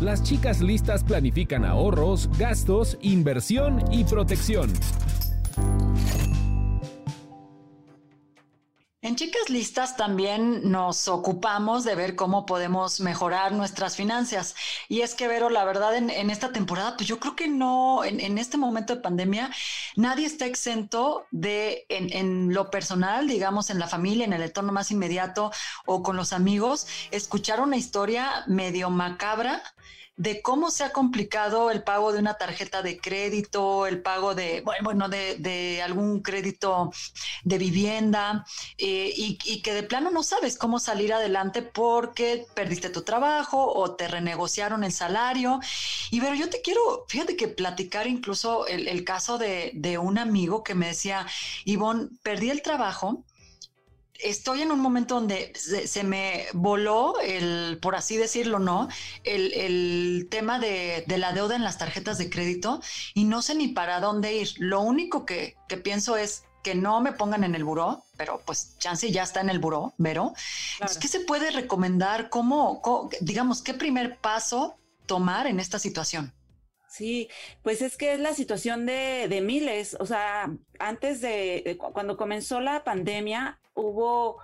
Las 0.00 0.22
chicas 0.22 0.60
listas 0.60 1.02
planifican 1.02 1.64
ahorros, 1.64 2.30
gastos, 2.38 2.96
inversión 3.00 3.82
y 3.90 4.04
protección. 4.04 4.72
En 9.08 9.16
Chicas 9.16 9.48
Listas 9.48 9.96
también 9.96 10.70
nos 10.70 11.08
ocupamos 11.08 11.82
de 11.82 11.94
ver 11.94 12.14
cómo 12.14 12.44
podemos 12.44 13.00
mejorar 13.00 13.52
nuestras 13.52 13.96
finanzas. 13.96 14.54
Y 14.86 15.00
es 15.00 15.14
que, 15.14 15.26
Vero, 15.26 15.48
la 15.48 15.64
verdad, 15.64 15.96
en, 15.96 16.10
esta 16.28 16.52
temporada, 16.52 16.94
pues 16.94 17.08
yo 17.08 17.18
creo 17.18 17.34
que 17.34 17.48
no, 17.48 18.04
en, 18.04 18.36
este 18.36 18.58
momento 18.58 18.94
de 18.94 19.00
pandemia, 19.00 19.50
nadie 19.96 20.26
está 20.26 20.44
exento 20.44 21.24
de, 21.30 21.86
en, 21.88 22.52
lo 22.52 22.70
personal, 22.70 23.26
digamos, 23.28 23.70
en 23.70 23.78
la 23.78 23.88
familia, 23.88 24.26
en 24.26 24.34
el 24.34 24.42
entorno 24.42 24.72
más 24.72 24.90
inmediato 24.90 25.52
o 25.86 26.02
con 26.02 26.14
los 26.14 26.34
amigos, 26.34 26.86
escuchar 27.10 27.62
una 27.62 27.78
historia 27.78 28.44
medio 28.46 28.90
macabra 28.90 29.62
de 30.18 30.42
cómo 30.42 30.70
se 30.70 30.84
ha 30.84 30.92
complicado 30.92 31.70
el 31.70 31.84
pago 31.84 32.12
de 32.12 32.18
una 32.18 32.34
tarjeta 32.34 32.82
de 32.82 32.98
crédito, 32.98 33.86
el 33.86 34.02
pago 34.02 34.34
de, 34.34 34.62
bueno, 34.82 35.08
de, 35.08 35.80
algún 35.82 36.20
crédito 36.22 36.90
de 37.44 37.56
vivienda 37.56 38.44
eh, 38.76 39.12
y, 39.16 39.38
y, 39.44 39.62
que 39.62 39.72
de 39.72 39.84
plano 39.84 40.10
no 40.10 40.24
sabes 40.24 40.58
cómo 40.58 40.80
salir 40.80 41.12
adelante 41.12 41.62
porque 41.62 42.46
perdiste 42.54 42.90
tu 42.90 43.02
trabajo 43.02 43.72
o 43.72 43.94
te 43.94 44.08
renegociaron 44.08 44.82
el 44.82 44.92
salario. 44.92 45.60
Y 46.10 46.20
pero 46.20 46.34
yo 46.34 46.50
te 46.50 46.60
quiero, 46.62 47.04
fíjate 47.08 47.36
que 47.36 47.46
platicar 47.46 48.08
incluso 48.08 48.66
el, 48.66 49.04
caso 49.04 49.38
de, 49.38 49.70
de 49.74 49.98
un 49.98 50.18
amigo 50.18 50.64
que 50.64 50.74
me 50.74 50.88
decía, 50.88 51.26
Ivonne, 51.64 52.08
perdí 52.22 52.50
el 52.50 52.62
trabajo 52.62 53.24
estoy 54.18 54.62
en 54.62 54.72
un 54.72 54.80
momento 54.80 55.14
donde 55.14 55.52
se, 55.54 56.04
me 56.04 56.46
voló 56.52 57.18
el, 57.20 57.78
por 57.80 57.94
así 57.94 58.16
decirlo, 58.16 58.58
¿no? 58.58 58.88
El, 59.24 60.26
tema 60.30 60.58
de, 60.58 61.04
la 61.06 61.32
deuda 61.32 61.56
en 61.56 61.64
las 61.64 61.78
tarjetas 61.78 62.18
de 62.18 62.28
crédito 62.28 62.80
y 63.14 63.24
no 63.24 63.42
sé 63.42 63.54
ni 63.54 63.68
para 63.68 64.00
dónde 64.00 64.34
ir. 64.34 64.50
Lo 64.58 64.80
único 64.80 65.24
que, 65.24 65.56
pienso 65.82 66.16
es 66.16 66.44
que 66.62 66.74
no 66.74 67.00
me 67.00 67.12
pongan 67.12 67.44
en 67.44 67.54
el 67.54 67.64
buró, 67.64 68.04
pero 68.16 68.42
pues 68.44 68.76
chance 68.78 69.10
ya 69.10 69.22
está 69.22 69.40
en 69.40 69.50
el 69.50 69.58
buró, 69.58 69.94
Vero. 69.96 70.34
¿Qué 71.00 71.08
se 71.08 71.20
puede 71.20 71.50
recomendar? 71.50 72.28
¿Cómo, 72.28 72.82
digamos, 73.20 73.62
qué 73.62 73.74
primer 73.74 74.18
paso 74.18 74.76
tomar 75.06 75.46
en 75.46 75.60
esta 75.60 75.78
situación? 75.78 76.34
Sí, 76.98 77.28
pues 77.62 77.80
es 77.80 77.96
que 77.96 78.14
es 78.14 78.18
la 78.18 78.34
situación 78.34 78.84
de, 78.84 79.40
miles. 79.40 79.96
O 80.00 80.04
sea, 80.04 80.50
antes 80.80 81.20
de, 81.20 81.78
cuando 81.92 82.16
comenzó 82.16 82.58
la 82.58 82.82
pandemia, 82.82 83.60
hubo 83.74 84.38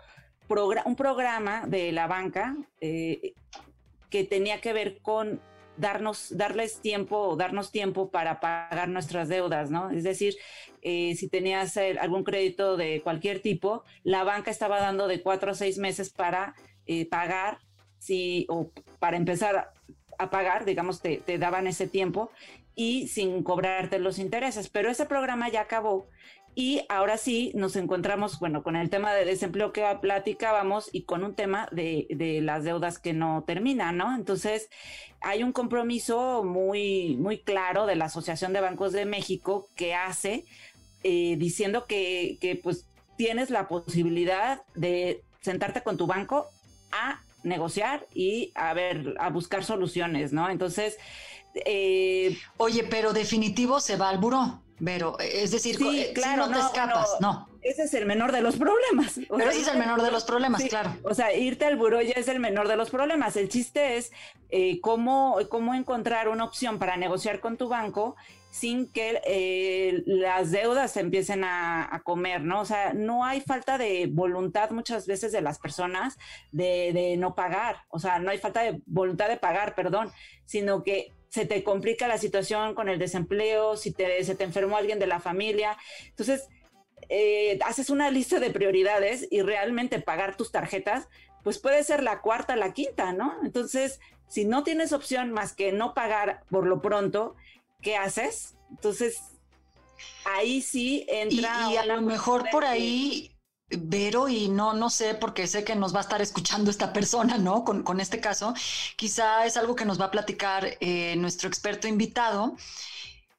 un 0.84 0.94
programa 0.94 1.64
de 1.66 1.90
la 1.90 2.06
banca 2.06 2.56
eh, 2.80 3.34
que 4.08 4.22
tenía 4.22 4.60
que 4.60 4.72
ver 4.72 5.02
con 5.02 5.40
darnos, 5.76 6.28
darles 6.36 6.80
tiempo 6.80 7.18
o 7.18 7.34
darnos 7.34 7.72
tiempo 7.72 8.12
para 8.12 8.38
pagar 8.38 8.88
nuestras 8.88 9.28
deudas, 9.28 9.72
¿no? 9.72 9.90
Es 9.90 10.04
decir, 10.04 10.36
eh, 10.82 11.16
si 11.16 11.28
tenías 11.28 11.76
eh, 11.76 11.96
algún 12.00 12.22
crédito 12.22 12.76
de 12.76 13.02
cualquier 13.02 13.40
tipo, 13.40 13.82
la 14.04 14.22
banca 14.22 14.52
estaba 14.52 14.78
dando 14.78 15.08
de 15.08 15.22
cuatro 15.22 15.50
a 15.50 15.54
seis 15.54 15.76
meses 15.78 16.10
para 16.10 16.54
pagar, 17.10 17.58
si, 17.98 18.46
o 18.48 18.70
para 19.00 19.16
empezar 19.16 19.72
a 20.18 20.30
pagar, 20.30 20.64
digamos, 20.64 21.00
te, 21.00 21.18
te 21.18 21.38
daban 21.38 21.66
ese 21.66 21.86
tiempo 21.86 22.30
y 22.74 23.08
sin 23.08 23.42
cobrarte 23.42 23.98
los 23.98 24.18
intereses. 24.18 24.68
Pero 24.68 24.90
ese 24.90 25.06
programa 25.06 25.48
ya 25.48 25.62
acabó 25.62 26.08
y 26.56 26.82
ahora 26.88 27.16
sí 27.16 27.50
nos 27.54 27.74
encontramos, 27.74 28.38
bueno, 28.38 28.62
con 28.62 28.76
el 28.76 28.88
tema 28.88 29.12
de 29.12 29.24
desempleo 29.24 29.72
que 29.72 29.84
platicábamos 30.00 30.88
y 30.92 31.02
con 31.02 31.24
un 31.24 31.34
tema 31.34 31.68
de, 31.72 32.06
de, 32.10 32.40
las 32.40 32.62
deudas 32.62 33.00
que 33.00 33.12
no 33.12 33.42
terminan, 33.44 33.96
¿no? 33.96 34.14
Entonces, 34.14 34.68
hay 35.20 35.42
un 35.42 35.52
compromiso 35.52 36.44
muy, 36.44 37.16
muy 37.18 37.38
claro 37.38 37.86
de 37.86 37.96
la 37.96 38.04
Asociación 38.04 38.52
de 38.52 38.60
Bancos 38.60 38.92
de 38.92 39.04
México 39.04 39.68
que 39.74 39.94
hace 39.94 40.44
eh, 41.02 41.34
diciendo 41.38 41.86
que, 41.86 42.38
que, 42.40 42.54
pues, 42.54 42.86
tienes 43.16 43.50
la 43.50 43.66
posibilidad 43.66 44.62
de 44.76 45.22
sentarte 45.40 45.82
con 45.82 45.96
tu 45.96 46.06
banco 46.06 46.50
a 46.92 47.20
negociar 47.44 48.06
y 48.12 48.52
a 48.54 48.74
ver, 48.74 49.14
a 49.20 49.30
buscar 49.30 49.64
soluciones, 49.64 50.32
¿no? 50.32 50.50
Entonces, 50.50 50.98
eh, 51.54 52.36
Oye, 52.56 52.84
pero 52.84 53.12
definitivo 53.12 53.80
se 53.80 53.96
va 53.96 54.08
al 54.08 54.18
buró. 54.18 54.60
Pero, 54.84 55.18
es 55.20 55.52
decir, 55.52 55.76
sí, 55.76 56.06
claro, 56.14 56.48
no, 56.48 56.52
te 56.52 56.58
escapas, 56.58 57.08
no, 57.20 57.48
Ese 57.64 57.84
es 57.84 57.94
el 57.94 58.04
menor 58.04 58.30
de 58.30 58.42
los 58.42 58.56
problemas. 58.56 59.18
Pero 59.28 59.50
ese 59.50 59.62
es 59.62 59.68
el 59.68 59.78
menor 59.78 60.02
de 60.02 60.10
los 60.10 60.24
problemas, 60.24 60.62
claro. 60.64 60.94
O 61.02 61.14
sea, 61.14 61.34
irte 61.34 61.64
al 61.64 61.76
buró 61.76 62.02
ya 62.02 62.12
es 62.12 62.28
el 62.28 62.38
menor 62.38 62.68
de 62.68 62.76
los 62.76 62.90
problemas. 62.90 63.36
El 63.36 63.48
chiste 63.48 63.96
es 63.96 64.12
eh, 64.50 64.80
cómo, 64.82 65.38
cómo 65.48 65.74
encontrar 65.74 66.28
una 66.28 66.44
opción 66.44 66.78
para 66.78 66.98
negociar 66.98 67.40
con 67.40 67.56
tu 67.56 67.68
banco 67.68 68.16
sin 68.50 68.86
que 68.86 69.20
eh, 69.24 70.02
las 70.06 70.52
deudas 70.52 70.92
se 70.92 71.00
empiecen 71.00 71.42
a, 71.42 72.02
comer, 72.04 72.42
¿no? 72.42 72.60
O 72.60 72.64
sea, 72.66 72.92
no 72.92 73.24
hay 73.24 73.40
falta 73.40 73.78
de 73.78 74.08
voluntad 74.12 74.70
muchas 74.70 75.06
veces 75.06 75.32
de 75.32 75.40
las 75.40 75.58
personas 75.58 76.18
de, 76.52 76.92
de 76.92 77.16
no 77.16 77.34
pagar. 77.34 77.78
O 77.88 77.98
sea, 77.98 78.18
no 78.18 78.30
hay 78.30 78.38
falta 78.38 78.60
de 78.60 78.80
voluntad 78.86 79.28
de 79.28 79.38
pagar, 79.38 79.74
perdón, 79.74 80.12
sino 80.44 80.84
que 80.84 81.12
se 81.30 81.46
te 81.46 81.64
complica 81.64 82.06
la 82.06 82.18
situación 82.18 82.76
con 82.76 82.88
el 82.88 83.00
desempleo, 83.00 83.76
si 83.76 83.90
te, 83.90 84.22
se 84.22 84.36
te 84.36 84.44
enfermó 84.44 84.76
alguien 84.76 85.00
de 85.00 85.08
la 85.08 85.18
familia. 85.18 85.76
Entonces, 86.10 86.48
eh, 87.08 87.58
haces 87.64 87.90
una 87.90 88.10
lista 88.10 88.40
de 88.40 88.50
prioridades 88.50 89.26
y 89.30 89.42
realmente 89.42 90.00
pagar 90.00 90.36
tus 90.36 90.52
tarjetas, 90.52 91.08
pues 91.42 91.58
puede 91.58 91.84
ser 91.84 92.02
la 92.02 92.20
cuarta, 92.20 92.56
la 92.56 92.72
quinta, 92.72 93.12
¿no? 93.12 93.36
Entonces, 93.44 94.00
si 94.28 94.44
no 94.44 94.62
tienes 94.62 94.92
opción 94.92 95.30
más 95.30 95.52
que 95.52 95.72
no 95.72 95.94
pagar 95.94 96.42
por 96.50 96.66
lo 96.66 96.80
pronto, 96.80 97.36
¿qué 97.82 97.96
haces? 97.96 98.56
Entonces, 98.70 99.20
ahí 100.24 100.62
sí 100.62 101.04
entra. 101.08 101.70
Y, 101.70 101.76
a 101.76 101.84
lo 101.86 102.00
mejor 102.00 102.48
por 102.50 102.64
ahí 102.64 103.34
Vero, 103.70 104.28
y 104.28 104.48
no, 104.48 104.74
no 104.74 104.90
sé, 104.90 105.14
porque 105.14 105.46
sé 105.46 105.64
que 105.64 105.74
nos 105.74 105.94
va 105.94 105.98
a 105.98 106.02
estar 106.02 106.20
escuchando 106.20 106.70
esta 106.70 106.92
persona, 106.92 107.38
¿no? 107.38 107.64
Con, 107.64 107.82
con 107.82 108.00
este 108.00 108.20
caso, 108.20 108.54
quizá 108.96 109.46
es 109.46 109.56
algo 109.56 109.74
que 109.74 109.86
nos 109.86 110.00
va 110.00 110.06
a 110.06 110.10
platicar 110.10 110.76
eh, 110.80 111.16
nuestro 111.16 111.48
experto 111.48 111.88
invitado, 111.88 112.56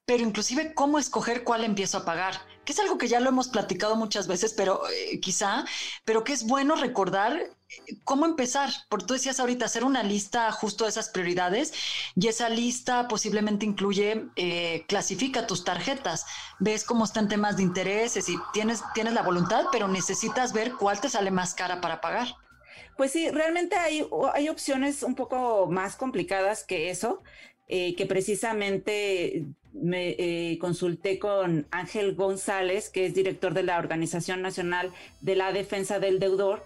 pero 0.06 0.24
inclusive 0.24 0.74
cómo 0.74 0.98
escoger 1.00 1.44
cuál 1.44 1.64
empiezo 1.64 2.00
a 2.00 2.06
pagar, 2.06 2.42
que 2.66 2.74
es 2.74 2.80
algo 2.80 2.98
que 2.98 3.08
ya 3.08 3.20
lo 3.20 3.30
hemos 3.30 3.48
platicado 3.48 3.96
muchas 3.96 4.28
veces, 4.28 4.54
pero 4.54 4.82
eh, 4.90 5.20
quizá, 5.20 5.66
pero 6.04 6.24
que 6.24 6.34
es 6.34 6.46
bueno 6.46 6.76
recordar 6.76 7.38
eh, 7.38 7.52
cómo 8.04 8.26
empezar, 8.26 8.70
porque 8.90 9.06
tú 9.06 9.14
decías 9.14 9.40
ahorita 9.40 9.66
hacer 9.66 9.84
una 9.84 10.04
lista 10.04 10.52
justo 10.52 10.84
de 10.84 10.90
esas 10.90 11.10
prioridades 11.10 11.74
y 12.16 12.28
esa 12.28 12.50
lista 12.50 13.08
posiblemente 13.08 13.66
incluye, 13.66 14.26
eh, 14.36 14.84
clasifica 14.88 15.48
tus 15.48 15.64
tarjetas, 15.64 16.26
ves 16.60 16.84
cómo 16.84 17.06
están 17.06 17.30
temas 17.30 17.58
de 17.58 17.64
intereses 17.64 18.28
y 18.28 18.36
tienes, 18.52 18.82
tienes 18.94 19.14
la 19.14 19.22
voluntad, 19.22 19.66
pero 19.72 19.88
necesitas 19.88 20.52
ver 20.52 20.74
cuál 20.74 21.00
te 21.00 21.10
sale 21.10 21.32
más 21.32 21.54
cara 21.54 21.82
para 21.82 22.02
pagar. 22.02 22.36
Pues 22.98 23.12
sí, 23.12 23.30
realmente 23.30 23.76
hay, 23.76 24.08
hay 24.34 24.50
opciones 24.50 25.04
un 25.04 25.16
poco 25.16 25.68
más 25.68 25.96
complicadas 25.96 26.64
que 26.64 26.90
eso. 26.90 27.22
Que 27.68 28.06
precisamente 28.08 29.44
me 29.82 30.16
eh, 30.18 30.58
consulté 30.60 31.20
con 31.20 31.68
Ángel 31.72 32.16
González, 32.16 32.90
que 32.90 33.06
es 33.06 33.14
director 33.14 33.54
de 33.54 33.64
la 33.64 33.78
Organización 33.78 34.42
Nacional 34.42 34.92
de 35.22 35.36
la 35.36 35.52
Defensa 35.52 36.00
del 36.00 36.20
Deudor, 36.20 36.64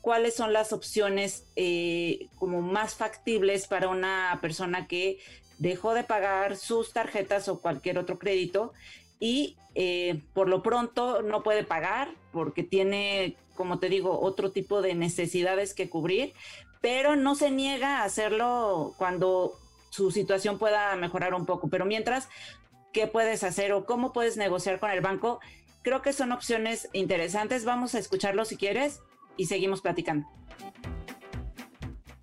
cuáles 0.00 0.34
son 0.34 0.52
las 0.52 0.72
opciones 0.72 1.46
eh, 1.56 2.28
como 2.36 2.60
más 2.60 2.94
factibles 2.94 3.66
para 3.66 3.88
una 3.88 4.38
persona 4.40 4.86
que 4.86 5.18
dejó 5.58 5.94
de 5.94 6.04
pagar 6.04 6.56
sus 6.56 6.92
tarjetas 6.92 7.48
o 7.48 7.60
cualquier 7.60 7.98
otro 7.98 8.18
crédito 8.18 8.72
y 9.20 9.56
por 10.34 10.48
lo 10.48 10.60
pronto 10.60 11.22
no 11.22 11.44
puede 11.44 11.62
pagar 11.62 12.08
porque 12.32 12.64
tiene, 12.64 13.36
como 13.54 13.78
te 13.78 13.88
digo, 13.88 14.18
otro 14.20 14.50
tipo 14.50 14.82
de 14.82 14.94
necesidades 14.94 15.72
que 15.72 15.88
cubrir, 15.88 16.32
pero 16.80 17.16
no 17.16 17.34
se 17.34 17.50
niega 17.50 17.98
a 17.98 18.04
hacerlo 18.04 18.94
cuando 18.98 19.58
su 19.90 20.10
situación 20.10 20.58
pueda 20.58 20.94
mejorar 20.96 21.34
un 21.34 21.46
poco. 21.46 21.68
Pero 21.68 21.84
mientras, 21.84 22.28
¿qué 22.92 23.06
puedes 23.06 23.44
hacer 23.44 23.72
o 23.72 23.84
cómo 23.84 24.12
puedes 24.12 24.36
negociar 24.36 24.80
con 24.80 24.90
el 24.90 25.00
banco? 25.00 25.40
Creo 25.82 26.02
que 26.02 26.12
son 26.12 26.32
opciones 26.32 26.88
interesantes. 26.92 27.64
Vamos 27.64 27.94
a 27.94 27.98
escucharlo 27.98 28.44
si 28.44 28.56
quieres 28.56 29.00
y 29.36 29.46
seguimos 29.46 29.80
platicando. 29.80 30.28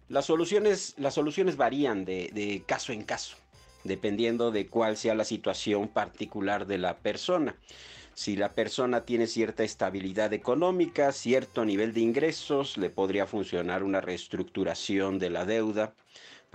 Las 0.08 0.26
soluciones, 0.26 0.94
las 0.98 1.16
soluciones 1.16 1.58
varían 1.58 2.06
de, 2.06 2.30
de 2.34 2.64
caso 2.66 2.94
en 2.94 3.04
caso, 3.04 3.38
dependiendo 3.84 4.52
de 4.52 4.68
cuál 4.68 4.98
sea 4.98 5.16
la 5.16 5.26
situación 5.26 5.88
particular 5.88 6.68
de 6.68 6.78
la 6.78 6.98
persona 6.98 7.56
si 8.16 8.38
la 8.38 8.54
persona 8.54 9.04
tiene 9.04 9.28
cierta 9.28 9.66
estabilidad 9.66 10.32
económica, 10.32 11.12
cierto 11.12 11.66
nivel 11.66 11.94
de 11.94 12.00
ingresos, 12.00 12.78
le 12.78 12.90
podría 12.90 13.28
funcionar 13.28 13.84
una 13.84 14.00
reestructuración 14.00 15.20
de 15.20 15.30
la 15.30 15.46
deuda 15.46 15.94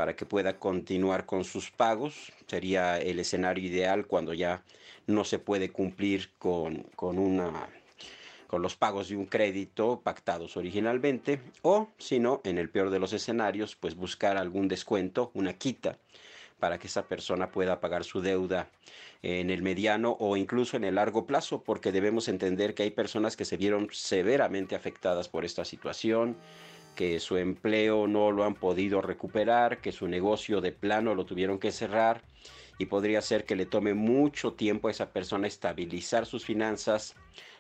para 0.01 0.17
que 0.17 0.25
pueda 0.25 0.59
continuar 0.59 1.27
con 1.27 1.45
sus 1.45 1.71
pagos. 1.71 2.33
Sería 2.47 2.97
el 2.97 3.19
escenario 3.19 3.69
ideal 3.69 4.07
cuando 4.07 4.33
ya 4.33 4.63
no 5.07 5.25
se 5.25 5.39
puede 5.39 5.73
cumplir 5.73 6.31
con, 6.39 6.85
con, 6.97 7.19
una, 7.19 7.69
con 8.47 8.63
los 8.63 8.77
pagos 8.77 9.11
de 9.11 9.17
un 9.17 9.27
crédito 9.27 10.01
pactados 10.03 10.57
originalmente. 10.57 11.43
O, 11.61 11.89
si 11.99 12.19
no, 12.19 12.41
en 12.45 12.57
el 12.57 12.71
peor 12.71 12.89
de 12.89 12.99
los 12.99 13.13
escenarios, 13.13 13.77
pues 13.77 13.95
buscar 13.95 14.39
algún 14.39 14.69
descuento, 14.69 15.33
una 15.35 15.53
quita, 15.53 15.99
para 16.59 16.79
que 16.79 16.87
esa 16.87 17.07
persona 17.07 17.51
pueda 17.51 17.79
pagar 17.81 18.05
su 18.05 18.23
deuda 18.23 18.71
en 19.21 19.51
el 19.51 19.61
mediano 19.61 20.17
o 20.19 20.39
incluso 20.39 20.79
en 20.79 20.85
el 20.85 20.95
largo 20.95 21.27
plazo, 21.27 21.63
porque 21.63 21.93
debemos 21.93 22.27
entender 22.29 22.73
que 22.73 22.85
hay 22.85 22.91
personas 22.91 23.37
que 23.37 23.45
se 23.45 23.59
vieron 23.59 23.89
severamente 23.93 24.75
afectadas 24.75 25.29
por 25.29 25.45
esta 25.45 25.67
situación 25.67 26.39
que 26.95 27.21
su 27.21 27.37
empleo 27.37 28.07
no 28.07 28.31
lo 28.31 28.45
han 28.45 28.55
podido 28.55 29.01
recuperar, 29.01 29.81
que 29.81 29.93
su 29.93 30.09
negocio 30.09 30.61
de 30.61 30.73
plano 30.73 31.15
lo 31.15 31.27
tuvieron 31.27 31.59
que 31.59 31.73
cerrar 31.73 32.23
y 32.79 32.87
podría 32.87 33.21
ser 33.23 33.45
que 33.45 33.57
le 33.57 33.67
tome 33.67 33.95
mucho 33.95 34.55
tiempo 34.55 34.89
a 34.89 34.91
esa 34.91 35.13
persona 35.13 35.47
estabilizar 35.47 36.27
sus 36.27 36.45
finanzas 36.45 37.15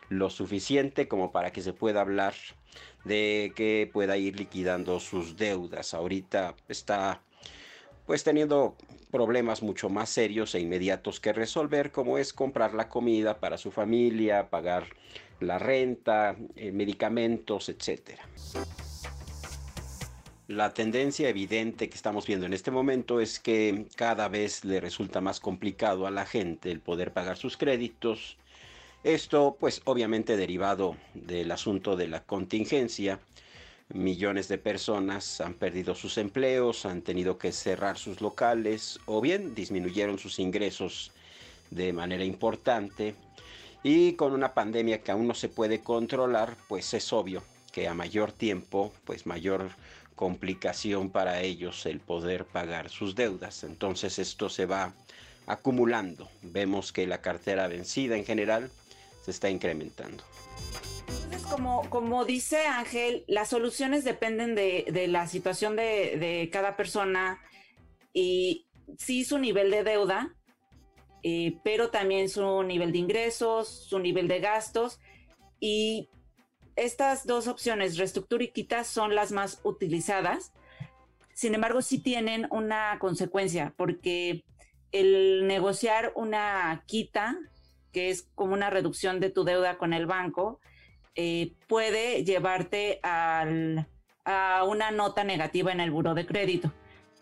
lo 0.09 0.29
suficiente 0.31 1.09
como 1.09 1.31
para 1.31 1.53
que 1.53 1.63
se 1.63 1.73
pueda 1.73 2.01
hablar 2.01 2.35
de 3.05 3.53
que 3.55 3.89
pueda 3.93 4.17
ir 4.17 4.39
liquidando 4.39 5.01
sus 5.01 5.37
deudas. 5.37 5.95
Ahorita 5.95 6.55
está 6.69 7.23
pues 8.07 8.25
teniendo 8.25 8.77
problemas 9.11 9.63
mucho 9.63 9.89
más 9.89 10.11
serios 10.11 10.55
e 10.55 10.61
inmediatos 10.61 11.21
que 11.21 11.33
resolver, 11.33 11.93
como 11.93 12.19
es 12.19 12.33
comprar 12.33 12.75
la 12.75 12.89
comida 12.89 13.39
para 13.39 13.59
su 13.59 13.71
familia, 13.71 14.51
pagar 14.51 14.87
la 15.41 15.59
renta, 15.59 16.37
eh, 16.57 16.73
medicamentos, 16.73 17.69
etc. 17.69 18.19
La 20.51 20.75
tendencia 20.75 21.29
evidente 21.29 21.89
que 21.89 21.95
estamos 21.95 22.27
viendo 22.27 22.45
en 22.45 22.53
este 22.53 22.73
momento 22.73 23.21
es 23.21 23.39
que 23.39 23.87
cada 23.95 24.27
vez 24.27 24.65
le 24.65 24.81
resulta 24.81 25.21
más 25.21 25.39
complicado 25.39 26.09
a 26.09 26.11
la 26.11 26.27
gente 26.27 26.73
el 26.73 26.81
poder 26.81 27.13
pagar 27.13 27.37
sus 27.37 27.57
créditos. 27.57 28.37
Esto 29.05 29.57
pues 29.61 29.81
obviamente 29.85 30.37
derivado 30.37 30.97
del 31.15 31.53
asunto 31.53 31.95
de 31.95 32.09
la 32.09 32.25
contingencia. 32.25 33.21
Millones 33.95 34.49
de 34.49 34.59
personas 34.59 35.41
han 35.41 35.55
perdido 35.55 35.95
sus 35.95 36.19
empleos, 36.19 36.85
han 36.85 37.03
tenido 37.03 37.39
que 37.39 37.53
cerrar 37.53 37.97
sus 37.97 38.21
locales 38.21 38.99
o 39.07 39.21
bien 39.21 39.55
disminuyeron 39.55 40.19
sus 40.19 40.41
ingresos 40.41 41.13
de 41.71 41.93
manera 41.93 42.25
importante. 42.25 43.15
Y 43.85 44.15
con 44.15 44.33
una 44.33 44.53
pandemia 44.53 45.01
que 45.01 45.13
aún 45.13 45.29
no 45.29 45.35
se 45.35 45.49
puede 45.49 45.79
controlar, 45.79 46.57
pues 46.67 46.93
es 46.93 47.13
obvio 47.13 47.45
que 47.71 47.87
a 47.87 47.95
mayor 47.95 48.33
tiempo, 48.33 48.93
pues 49.05 49.27
mayor 49.27 49.71
complicación 50.15 51.11
para 51.11 51.41
ellos 51.41 51.87
el 51.87 52.01
poder 52.01 52.45
pagar 52.45 52.91
sus 52.91 53.15
deudas. 53.15 53.65
Entonces 53.65 54.19
esto 54.19 54.49
se 54.49 54.67
va 54.67 54.95
acumulando. 55.47 56.29
Vemos 56.43 56.93
que 56.93 57.07
la 57.07 57.21
cartera 57.21 57.67
vencida 57.69 58.17
en 58.17 58.25
general 58.25 58.71
se 59.25 59.31
está 59.31 59.51
incrementando. 59.51 60.25
Entonces, 61.25 61.43
como, 61.51 61.89
como 61.91 62.25
dice 62.25 62.67
Ángel, 62.67 63.25
las 63.27 63.49
soluciones 63.49 64.05
dependen 64.05 64.55
de, 64.55 65.07
la 65.09 65.27
situación 65.27 65.77
de, 65.77 66.49
cada 66.53 66.77
persona 66.77 67.41
y 68.13 68.67
sí 68.99 69.25
su 69.25 69.39
nivel 69.39 69.71
de 69.71 69.85
deuda, 69.85 70.35
eh, 71.23 71.59
pero 71.65 71.91
también 71.91 72.29
su 72.29 72.63
nivel 72.63 72.93
de 72.93 72.99
ingresos, 72.99 73.69
su 73.69 73.99
nivel 73.99 74.29
de 74.29 74.41
gastos 74.41 75.01
y 75.59 76.09
estas 76.77 77.27
dos 77.27 77.49
opciones, 77.49 77.97
reestructura 77.97 78.45
y 78.45 78.49
quita, 78.49 78.85
son 78.85 79.15
las 79.15 79.33
más 79.33 79.61
utilizadas. 79.65 80.53
Sin 81.33 81.55
embargo, 81.55 81.83
sí 81.83 81.99
tienen 81.99 82.47
una 82.51 82.99
consecuencia, 82.99 83.75
porque 83.77 84.45
el 84.93 85.47
negociar 85.47 86.13
una 86.15 86.83
quita, 86.87 87.39
que 87.93 88.11
es 88.11 88.29
como 88.35 88.55
una 88.55 88.71
reducción 88.71 89.21
de 89.21 89.31
tu 89.31 89.45
deuda 89.45 89.79
con 89.79 89.93
el 89.93 90.07
banco, 90.07 90.61
eh, 91.15 91.53
puede 91.67 92.25
llevarte 92.25 93.01
a 93.03 93.45
una 94.67 94.91
nota 94.91 95.25
negativa 95.25 95.73
en 95.73 95.81
el 95.81 95.91
buro 95.91 96.15
de 96.15 96.27
crédito. 96.27 96.73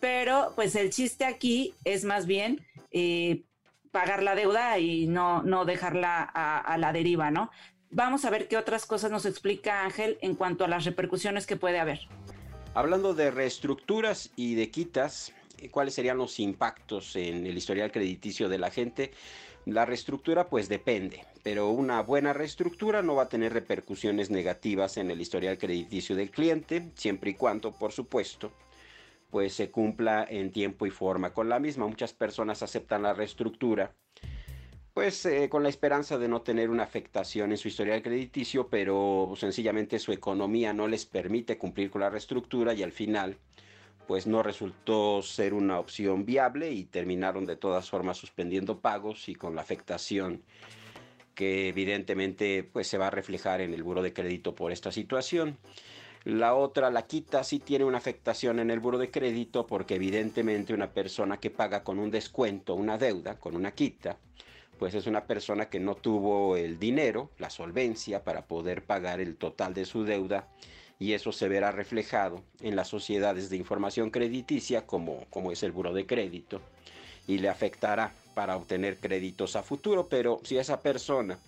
Pero 0.00 0.52
pues 0.54 0.76
el 0.76 0.90
chiste 0.90 1.24
aquí 1.24 1.74
es 1.84 2.04
más 2.04 2.26
bien 2.26 2.64
eh, 2.90 3.42
pagar 3.90 4.22
la 4.22 4.34
deuda 4.34 4.78
y 4.78 5.06
no, 5.06 5.42
no 5.42 5.64
dejarla 5.64 6.30
a, 6.32 6.58
a, 6.58 6.78
la 6.78 6.92
deriva, 6.92 7.30
¿no? 7.30 7.50
Vamos 7.90 8.24
a 8.24 8.30
ver 8.30 8.48
qué 8.48 8.56
otras 8.56 8.86
cosas 8.86 9.10
nos 9.10 9.26
explica 9.26 9.84
Ángel 9.84 10.18
en 10.20 10.34
cuanto 10.34 10.64
a 10.64 10.68
las 10.68 10.84
repercusiones 10.84 11.46
que 11.46 11.56
puede 11.56 11.78
haber. 11.78 12.00
Hablando 12.74 13.14
de 13.14 13.30
reestructuras 13.30 14.30
y 14.36 14.54
de 14.54 14.70
quitas, 14.70 15.32
¿cuáles 15.70 15.94
serían 15.94 16.18
los 16.18 16.38
impactos 16.38 17.16
en 17.16 17.46
el 17.46 17.56
historial 17.56 17.90
crediticio 17.90 18.48
de 18.48 18.58
la 18.58 18.70
gente? 18.70 19.12
La 19.64 19.84
reestructura 19.84 20.48
pues 20.48 20.68
depende, 20.68 21.26
pero 21.42 21.70
una 21.70 22.00
buena 22.02 22.32
reestructura 22.32 23.02
no 23.02 23.16
va 23.16 23.24
a 23.24 23.28
tener 23.28 23.52
repercusiones 23.52 24.30
negativas 24.30 24.96
en 24.96 25.10
el 25.10 25.20
historial 25.20 25.58
crediticio 25.58 26.16
del 26.16 26.30
cliente, 26.30 26.90
siempre 26.94 27.30
y 27.30 27.34
cuando, 27.34 27.72
por 27.72 27.92
supuesto, 27.92 28.52
pues 29.30 29.54
se 29.54 29.70
cumpla 29.70 30.26
en 30.28 30.52
tiempo 30.52 30.86
y 30.86 30.90
forma 30.90 31.34
con 31.34 31.48
la 31.48 31.58
misma. 31.58 31.86
Muchas 31.86 32.14
personas 32.14 32.62
aceptan 32.62 33.02
la 33.02 33.12
reestructura 33.12 33.92
pues 34.98 35.24
eh, 35.26 35.48
con 35.48 35.62
la 35.62 35.68
esperanza 35.68 36.18
de 36.18 36.26
no 36.26 36.42
tener 36.42 36.70
una 36.70 36.82
afectación 36.82 37.52
en 37.52 37.56
su 37.56 37.68
historial 37.68 38.02
crediticio, 38.02 38.66
pero 38.66 39.32
sencillamente 39.36 40.00
su 40.00 40.10
economía 40.10 40.72
no 40.72 40.88
les 40.88 41.06
permite 41.06 41.56
cumplir 41.56 41.88
con 41.88 42.00
la 42.00 42.10
reestructura 42.10 42.74
y 42.74 42.82
al 42.82 42.90
final 42.90 43.36
pues 44.08 44.26
no 44.26 44.42
resultó 44.42 45.22
ser 45.22 45.54
una 45.54 45.78
opción 45.78 46.24
viable 46.24 46.72
y 46.72 46.82
terminaron 46.82 47.46
de 47.46 47.54
todas 47.54 47.88
formas 47.88 48.16
suspendiendo 48.16 48.80
pagos 48.80 49.28
y 49.28 49.36
con 49.36 49.54
la 49.54 49.62
afectación 49.62 50.42
que 51.32 51.68
evidentemente 51.68 52.64
pues 52.64 52.88
se 52.88 52.98
va 52.98 53.06
a 53.06 53.10
reflejar 53.10 53.60
en 53.60 53.74
el 53.74 53.84
buro 53.84 54.02
de 54.02 54.12
crédito 54.12 54.56
por 54.56 54.72
esta 54.72 54.90
situación. 54.90 55.58
La 56.24 56.56
otra, 56.56 56.90
la 56.90 57.06
quita, 57.06 57.44
sí 57.44 57.60
tiene 57.60 57.84
una 57.84 57.98
afectación 57.98 58.58
en 58.58 58.72
el 58.72 58.80
buro 58.80 58.98
de 58.98 59.12
crédito 59.12 59.64
porque 59.64 59.94
evidentemente 59.94 60.74
una 60.74 60.90
persona 60.90 61.36
que 61.36 61.50
paga 61.50 61.84
con 61.84 62.00
un 62.00 62.10
descuento 62.10 62.74
una 62.74 62.98
deuda, 62.98 63.38
con 63.38 63.54
una 63.54 63.70
quita, 63.70 64.18
pues 64.78 64.94
es 64.94 65.06
una 65.06 65.24
persona 65.24 65.68
que 65.68 65.80
no 65.80 65.94
tuvo 65.94 66.56
el 66.56 66.78
dinero, 66.78 67.30
la 67.38 67.50
solvencia 67.50 68.22
para 68.24 68.46
poder 68.46 68.84
pagar 68.84 69.20
el 69.20 69.36
total 69.36 69.74
de 69.74 69.84
su 69.84 70.04
deuda 70.04 70.48
y 70.98 71.12
eso 71.12 71.32
se 71.32 71.48
verá 71.48 71.70
reflejado 71.70 72.42
en 72.60 72.76
las 72.76 72.88
sociedades 72.88 73.50
de 73.50 73.56
información 73.56 74.10
crediticia 74.10 74.86
como, 74.86 75.24
como 75.30 75.52
es 75.52 75.62
el 75.62 75.72
buro 75.72 75.92
de 75.92 76.06
crédito 76.06 76.60
y 77.26 77.38
le 77.38 77.48
afectará 77.48 78.12
para 78.34 78.56
obtener 78.56 78.96
créditos 78.98 79.56
a 79.56 79.62
futuro, 79.62 80.08
pero 80.08 80.40
si 80.44 80.56
esa 80.58 80.80
persona 80.80 81.38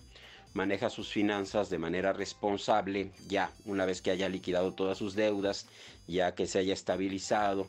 maneja 0.53 0.89
sus 0.89 1.09
finanzas 1.09 1.69
de 1.69 1.77
manera 1.77 2.13
responsable, 2.13 3.11
ya 3.27 3.51
una 3.65 3.85
vez 3.85 4.01
que 4.01 4.11
haya 4.11 4.27
liquidado 4.29 4.73
todas 4.73 4.97
sus 4.97 5.15
deudas, 5.15 5.67
ya 6.07 6.35
que 6.35 6.47
se 6.47 6.59
haya 6.59 6.73
estabilizado, 6.73 7.67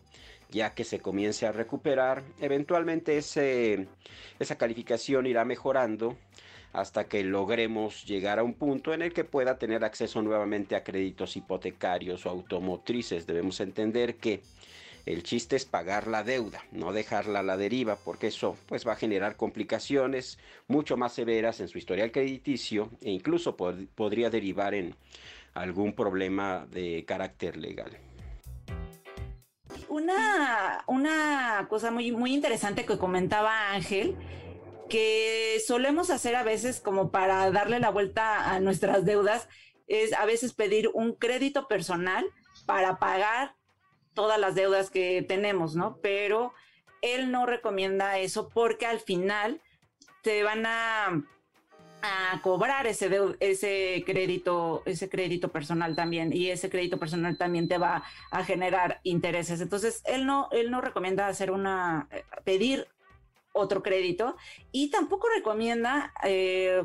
ya 0.52 0.74
que 0.74 0.84
se 0.84 1.00
comience 1.00 1.46
a 1.46 1.52
recuperar, 1.52 2.22
eventualmente 2.40 3.16
esa 3.16 4.58
calificación 4.58 5.26
irá 5.26 5.44
mejorando 5.44 6.16
hasta 6.72 7.08
que 7.08 7.24
logremos 7.24 8.04
llegar 8.04 8.38
a 8.38 8.44
un 8.44 8.54
punto 8.54 8.94
en 8.94 9.02
el 9.02 9.12
que 9.12 9.24
pueda 9.24 9.58
tener 9.58 9.84
acceso 9.84 10.22
nuevamente 10.22 10.76
a 10.76 10.84
créditos 10.84 11.36
hipotecarios 11.36 12.24
o 12.24 12.30
automotrices. 12.30 13.26
Debemos 13.26 13.60
entender 13.60 14.16
que 14.16 14.42
el 15.04 15.22
chiste 15.22 15.56
es 15.56 15.64
pagar 15.64 16.06
la 16.06 16.22
deuda, 16.22 16.62
no 16.70 16.92
dejarla 16.92 17.40
a 17.40 17.42
la 17.42 17.56
deriva, 17.56 17.96
porque 17.96 18.28
eso 18.28 18.56
pues 18.66 18.86
va 18.86 18.92
a 18.92 18.96
generar 18.96 19.36
complicaciones 19.36 20.38
mucho 20.68 20.96
más 20.96 21.12
severas 21.14 21.60
en 21.60 21.68
su 21.68 21.78
historial 21.78 22.12
crediticio 22.12 22.90
e 23.00 23.10
incluso 23.10 23.56
podría 23.56 24.30
derivar 24.30 24.74
en 24.74 24.94
algún 25.54 25.94
problema 25.94 26.66
de 26.70 27.04
carácter 27.06 27.56
legal 27.56 27.98
una, 29.92 30.84
una 30.86 31.66
cosa 31.68 31.90
muy, 31.90 32.12
muy 32.12 32.32
interesante 32.32 32.86
que 32.86 32.96
comentaba 32.96 33.72
Ángel, 33.72 34.16
que 34.88 35.60
solemos 35.66 36.08
hacer 36.08 36.34
a 36.34 36.42
veces 36.42 36.80
como 36.80 37.10
para 37.10 37.50
darle 37.50 37.78
la 37.78 37.90
vuelta 37.90 38.50
a 38.50 38.60
nuestras 38.60 39.04
deudas, 39.04 39.48
es 39.86 40.14
a 40.14 40.24
veces 40.24 40.54
pedir 40.54 40.90
un 40.94 41.12
crédito 41.12 41.68
personal 41.68 42.24
para 42.64 42.98
pagar 42.98 43.54
todas 44.14 44.40
las 44.40 44.54
deudas 44.54 44.88
que 44.88 45.22
tenemos, 45.28 45.76
¿no? 45.76 45.98
Pero 46.02 46.54
él 47.02 47.30
no 47.30 47.44
recomienda 47.44 48.18
eso 48.18 48.48
porque 48.48 48.86
al 48.86 49.00
final 49.00 49.60
te 50.22 50.42
van 50.42 50.64
a 50.64 51.22
a 52.02 52.40
cobrar 52.42 52.86
ese, 52.86 53.10
ese 53.40 54.02
crédito, 54.04 54.82
ese 54.86 55.08
crédito 55.08 55.50
personal 55.50 55.94
también, 55.94 56.32
y 56.32 56.50
ese 56.50 56.68
crédito 56.68 56.98
personal 56.98 57.38
también 57.38 57.68
te 57.68 57.78
va 57.78 58.02
a 58.30 58.44
generar 58.44 59.00
intereses. 59.04 59.60
Entonces, 59.60 60.02
él 60.04 60.26
no, 60.26 60.48
él 60.52 60.70
no 60.70 60.80
recomienda 60.80 61.28
hacer 61.28 61.50
una, 61.50 62.08
eh, 62.10 62.24
pedir 62.44 62.88
otro 63.54 63.82
crédito 63.82 64.36
y 64.72 64.90
tampoco 64.90 65.28
recomienda 65.34 66.12
eh, 66.24 66.82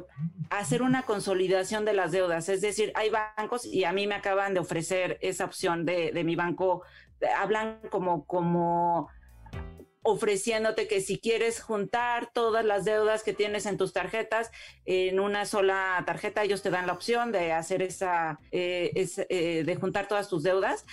hacer 0.50 0.82
una 0.82 1.04
consolidación 1.04 1.86
de 1.86 1.94
las 1.94 2.12
deudas. 2.12 2.50
Es 2.50 2.62
decir, 2.62 2.92
hay 2.96 3.10
bancos 3.10 3.66
y 3.66 3.86
a 3.86 3.94
mí 3.94 4.06
me 4.06 4.16
acaban 4.16 4.54
de 4.54 4.60
ofrecer 4.60 5.18
esa 5.22 5.46
opción 5.46 5.86
de, 5.86 6.12
de 6.12 6.24
mi 6.24 6.36
banco, 6.36 6.84
hablan 7.38 7.80
como, 7.90 8.26
como 8.26 9.10
ofreciéndote 10.10 10.88
que 10.88 11.02
si 11.02 11.20
quieres 11.20 11.60
juntar 11.62 12.32
todas 12.34 12.64
las 12.64 12.86
deudas 12.86 13.24
que 13.24 13.34
tienes 13.34 13.66
en 13.66 13.78
tus 13.78 13.92
tarjetas 13.92 14.52
en 14.86 15.20
una 15.20 15.46
sola 15.46 16.02
tarjeta, 16.06 16.44
ellos 16.44 16.62
te 16.62 16.70
dan 16.70 16.88
la 16.88 16.94
opción 16.94 17.34
de 17.34 17.52
hacer 17.52 17.82
esa, 17.82 18.40
eh, 18.54 18.92
eh, 19.28 19.64
de 19.66 19.76
juntar 19.76 20.08
todas 20.08 20.30
tus 20.30 20.44
deudas 20.44 20.86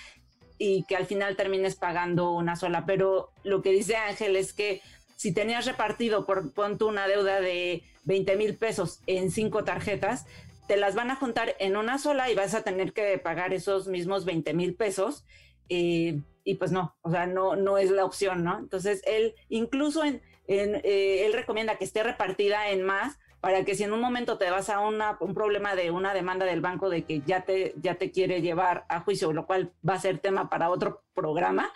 y 0.57 0.83
que 0.83 0.97
al 0.97 1.05
final 1.05 1.37
termines 1.37 1.77
pagando 1.77 2.33
una 2.33 2.57
sola. 2.57 2.85
Pero 2.85 3.31
lo 3.45 3.61
que 3.61 3.71
dice 3.71 3.95
Ángel 3.95 4.35
es 4.35 4.51
que 4.51 4.81
si 5.15 5.33
tenías 5.33 5.65
repartido 5.65 6.25
por 6.25 6.51
punto 6.51 6.85
una 6.85 7.07
deuda 7.07 7.39
de 7.39 7.83
20 8.03 8.35
mil 8.35 8.57
pesos 8.57 8.99
en 9.07 9.31
cinco 9.31 9.63
tarjetas, 9.63 10.25
te 10.67 10.75
las 10.75 10.93
van 10.93 11.09
a 11.09 11.15
juntar 11.15 11.55
en 11.59 11.77
una 11.77 11.99
sola 11.99 12.29
y 12.29 12.35
vas 12.35 12.53
a 12.53 12.63
tener 12.63 12.91
que 12.91 13.17
pagar 13.17 13.53
esos 13.53 13.87
mismos 13.87 14.25
20 14.25 14.53
mil 14.53 14.75
pesos. 14.75 15.23
Eh, 15.69 16.19
y 16.45 16.55
pues 16.55 16.71
no, 16.71 16.95
o 17.01 17.11
sea, 17.11 17.25
no, 17.25 17.57
no 17.57 17.77
es 17.77 17.91
la 17.91 18.05
opción, 18.05 18.43
¿no? 18.43 18.59
Entonces, 18.59 19.01
él 19.05 19.33
incluso 19.49 20.05
en, 20.05 20.21
eh, 20.47 21.25
él 21.25 21.33
recomienda 21.33 21.77
que 21.77 21.83
esté 21.83 22.03
repartida 22.03 22.69
en 22.69 22.83
más 22.83 23.17
para 23.41 23.65
que 23.65 23.75
si 23.75 23.83
en 23.83 23.91
un 23.91 23.99
momento 23.99 24.37
te 24.37 24.49
vas 24.49 24.69
a 24.69 24.79
una, 24.79 25.17
un 25.19 25.33
problema 25.33 25.75
de 25.75 25.91
una 25.91 26.13
demanda 26.13 26.45
del 26.45 26.61
banco 26.61 26.89
de 26.89 27.03
que 27.03 27.21
ya 27.25 27.41
te, 27.41 27.73
ya 27.81 27.95
te 27.95 28.11
quiere 28.11 28.41
llevar 28.41 28.85
a 28.89 29.01
juicio, 29.01 29.33
lo 29.33 29.47
cual 29.47 29.73
va 29.87 29.95
a 29.95 29.99
ser 29.99 30.19
tema 30.19 30.49
para 30.49 30.69
otro 30.69 31.03
programa, 31.15 31.73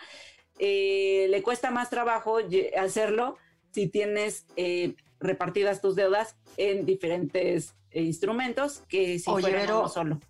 eh, 0.58 1.26
le 1.30 1.42
cuesta 1.42 1.70
más 1.70 1.90
trabajo 1.90 2.38
hacerlo 2.78 3.36
si 3.72 3.88
tienes 3.88 4.46
eh, 4.56 4.94
repartidas 5.18 5.80
tus 5.80 5.96
deudas 5.96 6.36
en 6.56 6.86
diferentes 6.86 7.74
instrumentos 7.92 8.82
que 8.88 9.18
si 9.18 9.30
fuera 9.30 9.64
uno 9.64 9.88
solo. 9.88 10.20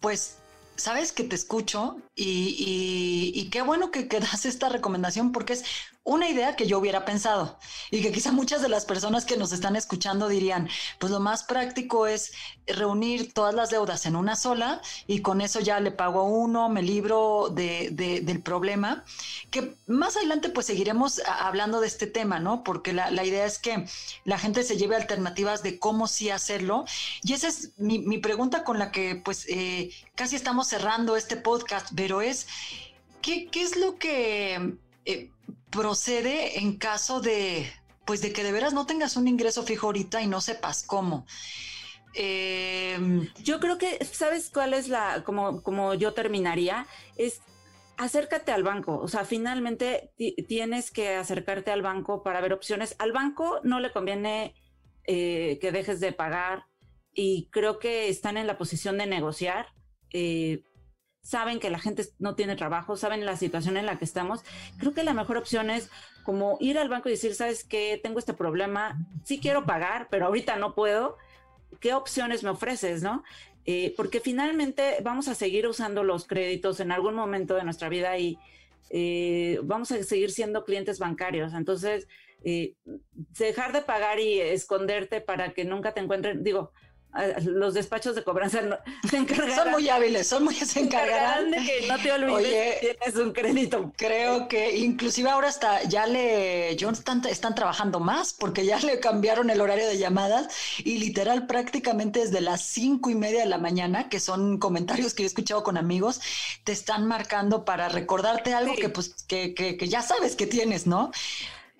Pues 0.00 0.38
sabes 0.80 1.12
que 1.12 1.24
te 1.24 1.36
escucho 1.36 1.98
y, 2.16 3.48
qué 3.52 3.62
bueno 3.62 3.90
que, 3.90 4.08
que, 4.08 4.20
das 4.20 4.46
esta 4.46 4.68
recomendación 4.68 5.32
porque 5.32 5.52
es 5.54 5.64
una 6.02 6.28
idea 6.28 6.56
que 6.56 6.66
yo 6.66 6.78
hubiera 6.78 7.04
pensado 7.04 7.58
y 7.90 8.00
que 8.00 8.10
quizá 8.10 8.32
muchas 8.32 8.62
de 8.62 8.70
las 8.70 8.86
personas 8.86 9.26
que 9.26 9.36
nos 9.36 9.52
están 9.52 9.76
escuchando 9.76 10.28
dirían, 10.28 10.68
pues 10.98 11.12
lo 11.12 11.20
más 11.20 11.44
práctico 11.44 12.06
es 12.06 12.32
reunir 12.66 13.34
todas 13.34 13.54
las 13.54 13.68
deudas 13.68 14.06
en 14.06 14.16
una 14.16 14.34
sola 14.34 14.80
y 15.06 15.20
con 15.20 15.42
eso 15.42 15.60
ya 15.60 15.78
le 15.78 15.90
pago 15.90 16.20
a 16.20 16.24
uno, 16.24 16.70
me 16.70 16.82
libro 16.82 17.50
de, 17.50 17.90
del 17.90 18.42
problema, 18.42 19.04
que 19.50 19.76
más 19.86 20.16
adelante 20.16 20.48
pues 20.48 20.66
seguiremos 20.66 21.20
hablando 21.26 21.80
de 21.80 21.88
este 21.88 22.06
tema, 22.06 22.40
¿no? 22.40 22.64
Porque 22.64 22.94
la, 22.94 23.24
idea 23.24 23.44
es 23.44 23.58
que 23.58 23.84
la 24.24 24.38
gente 24.38 24.62
se 24.62 24.78
lleve 24.78 24.96
alternativas 24.96 25.62
de 25.62 25.78
cómo 25.78 26.08
sí 26.08 26.30
hacerlo 26.30 26.86
y 27.22 27.34
esa 27.34 27.48
es 27.48 27.72
mi, 27.76 28.18
pregunta 28.18 28.64
con 28.64 28.78
la 28.78 28.90
que 28.90 29.16
pues 29.16 29.46
eh, 29.48 29.90
casi 30.14 30.36
estamos 30.36 30.68
cerrando 30.68 31.16
este 31.16 31.36
podcast, 31.36 31.88
pero 31.94 32.22
es, 32.22 32.46
¿qué, 33.20 33.48
qué 33.48 33.62
es 33.62 33.76
lo 33.76 33.98
que... 33.98 34.76
Eh, 35.04 35.30
procede 35.70 36.58
en 36.58 36.76
caso 36.76 37.20
de, 37.20 37.70
pues 38.04 38.20
de 38.22 38.32
que 38.32 38.44
de 38.44 38.52
veras 38.52 38.72
no 38.72 38.86
tengas 38.86 39.16
un 39.16 39.28
ingreso 39.28 39.62
fijo 39.62 39.86
ahorita 39.86 40.22
y 40.22 40.26
no 40.26 40.40
sepas 40.40 40.82
cómo. 40.82 41.26
Em, 42.14 43.28
yo 43.42 43.60
creo 43.60 43.78
que, 43.78 44.04
¿sabes 44.04 44.50
cuál 44.50 44.74
es 44.74 44.88
la, 44.88 45.22
como, 45.24 45.62
como 45.62 45.94
yo 45.94 46.12
terminaría? 46.12 46.86
Es 47.16 47.40
acércate 48.00 48.50
al 48.50 48.62
banco. 48.62 48.98
O 48.98 49.08
sea, 49.08 49.24
finalmente 49.24 50.12
tienes 50.48 50.90
que 50.90 51.14
acercarte 51.16 51.70
al 51.70 51.82
banco 51.82 52.22
para 52.22 52.40
ver 52.40 52.52
opciones. 52.52 52.96
Al 52.98 53.12
banco 53.12 53.60
no 53.62 53.78
le 53.78 53.92
conviene 53.92 54.54
eh, 55.04 55.58
que 55.60 55.70
dejes 55.70 56.00
de 56.00 56.12
pagar 56.12 56.64
y 57.12 57.48
creo 57.50 57.78
que 57.78 58.08
están 58.08 58.36
en 58.36 58.46
la 58.46 58.56
posición 58.56 58.96
de 58.98 59.06
negociar. 59.06 59.66
Eh, 60.12 60.62
saben 61.22 61.60
que 61.60 61.70
la 61.70 61.78
gente 61.78 62.04
no 62.18 62.34
tiene 62.34 62.56
trabajo, 62.56 62.96
saben 62.96 63.24
la 63.24 63.36
situación 63.36 63.76
en 63.76 63.86
la 63.86 63.98
que 63.98 64.04
estamos. 64.04 64.40
Creo 64.78 64.94
que 64.94 65.04
la 65.04 65.14
mejor 65.14 65.36
opción 65.36 65.70
es 65.70 65.90
como 66.24 66.56
ir 66.60 66.78
al 66.78 66.88
banco 66.88 67.08
y 67.08 67.12
decir, 67.12 67.34
¿sabes 67.34 67.64
qué? 67.64 68.00
Tengo 68.02 68.18
este 68.18 68.34
problema, 68.34 68.98
sí 69.24 69.38
quiero 69.40 69.64
pagar, 69.64 70.08
pero 70.10 70.26
ahorita 70.26 70.56
no 70.56 70.74
puedo. 70.74 71.16
¿Qué 71.80 71.94
opciones 71.94 72.42
me 72.42 72.50
ofreces, 72.50 73.02
no? 73.02 73.22
Eh, 73.66 73.94
porque 73.96 74.20
finalmente 74.20 74.96
vamos 75.02 75.28
a 75.28 75.34
seguir 75.34 75.66
usando 75.66 76.02
los 76.02 76.26
créditos 76.26 76.80
en 76.80 76.92
algún 76.92 77.14
momento 77.14 77.54
de 77.54 77.64
nuestra 77.64 77.88
vida 77.88 78.16
y 78.18 78.38
eh, 78.90 79.60
vamos 79.62 79.92
a 79.92 80.02
seguir 80.02 80.30
siendo 80.30 80.64
clientes 80.64 80.98
bancarios. 80.98 81.52
Entonces, 81.54 82.08
eh, 82.42 82.74
dejar 83.38 83.72
de 83.72 83.82
pagar 83.82 84.18
y 84.18 84.40
esconderte 84.40 85.20
para 85.20 85.52
que 85.52 85.64
nunca 85.64 85.92
te 85.92 86.00
encuentren, 86.00 86.42
digo, 86.42 86.72
los 87.42 87.74
despachos 87.74 88.14
de 88.14 88.22
cobranza 88.22 88.60
se 89.10 89.16
encargarán. 89.16 89.56
Son 89.56 89.70
muy 89.72 89.88
hábiles, 89.88 90.26
son 90.26 90.44
muy 90.44 90.54
se 90.54 90.80
encargarán 90.80 91.50
de 91.50 91.56
que 91.58 91.86
no 91.88 91.98
te 91.98 92.12
olvides 92.12 92.80
que 92.80 92.96
tienes 93.00 93.20
un 93.20 93.32
crédito. 93.32 93.92
Creo 93.96 94.48
que 94.48 94.76
inclusive 94.78 95.28
ahora 95.28 95.48
hasta 95.48 95.82
ya 95.84 96.06
le 96.06 96.76
John 96.78 96.94
están, 96.94 97.24
están 97.26 97.54
trabajando 97.54 98.00
más 98.00 98.32
porque 98.32 98.64
ya 98.64 98.78
le 98.78 99.00
cambiaron 99.00 99.50
el 99.50 99.60
horario 99.60 99.86
de 99.88 99.98
llamadas 99.98 100.48
y 100.78 100.98
literal 100.98 101.46
prácticamente 101.46 102.20
desde 102.20 102.40
las 102.40 102.62
cinco 102.62 103.10
y 103.10 103.14
media 103.14 103.40
de 103.40 103.46
la 103.46 103.58
mañana, 103.58 104.08
que 104.08 104.20
son 104.20 104.58
comentarios 104.58 105.14
que 105.14 105.24
he 105.24 105.26
escuchado 105.26 105.64
con 105.64 105.76
amigos, 105.76 106.20
te 106.64 106.72
están 106.72 107.06
marcando 107.06 107.64
para 107.64 107.88
recordarte 107.88 108.54
algo 108.54 108.74
que 108.76 108.88
pues 108.88 109.24
que, 109.26 109.54
que, 109.54 109.88
ya 109.88 110.02
sabes 110.02 110.36
que 110.36 110.46
tienes, 110.46 110.86
¿no? 110.86 111.10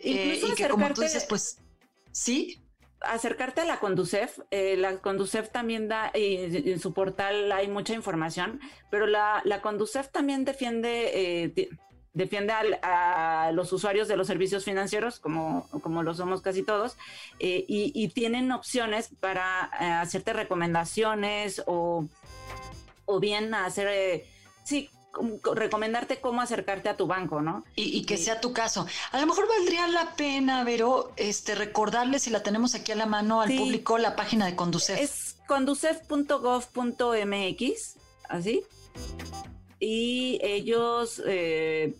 Eh, 0.00 0.40
y 0.42 0.54
que 0.54 0.68
como 0.68 0.92
tú 0.92 1.02
dices, 1.02 1.24
pues 1.28 1.58
sí 2.10 2.59
acercarte 3.00 3.62
a 3.62 3.64
la 3.64 3.78
Conducef. 3.78 4.40
Eh, 4.50 4.76
la 4.76 4.98
Conducef 4.98 5.50
también 5.50 5.88
da, 5.88 6.10
en 6.14 6.78
su 6.78 6.92
portal 6.92 7.50
hay 7.52 7.68
mucha 7.68 7.94
información, 7.94 8.60
pero 8.90 9.06
la, 9.06 9.42
la 9.44 9.62
Conducef 9.62 10.08
también 10.08 10.44
defiende, 10.44 11.10
eh, 11.44 11.68
defiende 12.12 12.52
a, 12.82 13.50
los 13.52 13.72
usuarios 13.72 14.08
de 14.08 14.16
los 14.16 14.26
servicios 14.26 14.64
financieros, 14.64 15.20
como, 15.20 15.68
como 15.82 16.02
lo 16.02 16.14
somos 16.14 16.42
casi 16.42 16.62
todos, 16.62 16.96
eh, 17.38 17.64
y, 17.66 18.08
tienen 18.08 18.52
opciones 18.52 19.10
para 19.20 19.62
hacerte 20.00 20.32
recomendaciones 20.32 21.62
o, 21.66 22.06
o 23.06 23.20
bien 23.20 23.54
hacer, 23.54 24.24
sí, 24.64 24.90
recomendarte 25.54 26.20
cómo 26.20 26.40
acercarte 26.40 26.88
a 26.88 26.96
tu 26.96 27.06
banco, 27.06 27.42
¿no? 27.42 27.64
Y, 27.74 28.04
que 28.04 28.16
sea 28.16 28.40
tu 28.40 28.52
caso. 28.52 28.86
A 29.12 29.20
lo 29.20 29.26
mejor 29.26 29.48
valdría 29.48 29.86
la 29.88 30.14
pena, 30.16 30.64
Vero, 30.64 31.12
este, 31.16 31.54
recordarle 31.54 32.18
si 32.18 32.30
la 32.30 32.42
tenemos 32.42 32.74
aquí 32.74 32.92
a 32.92 32.96
la 32.96 33.06
mano 33.06 33.40
al 33.40 33.54
público 33.54 33.98
la 33.98 34.16
página 34.16 34.46
de 34.46 34.56
Conducef. 34.56 34.98
Es 34.98 35.36
conducef.gov.mx, 35.46 37.96
así. 38.28 38.62
Y 39.78 40.38
ellos 40.42 41.22
eh, 41.26 41.94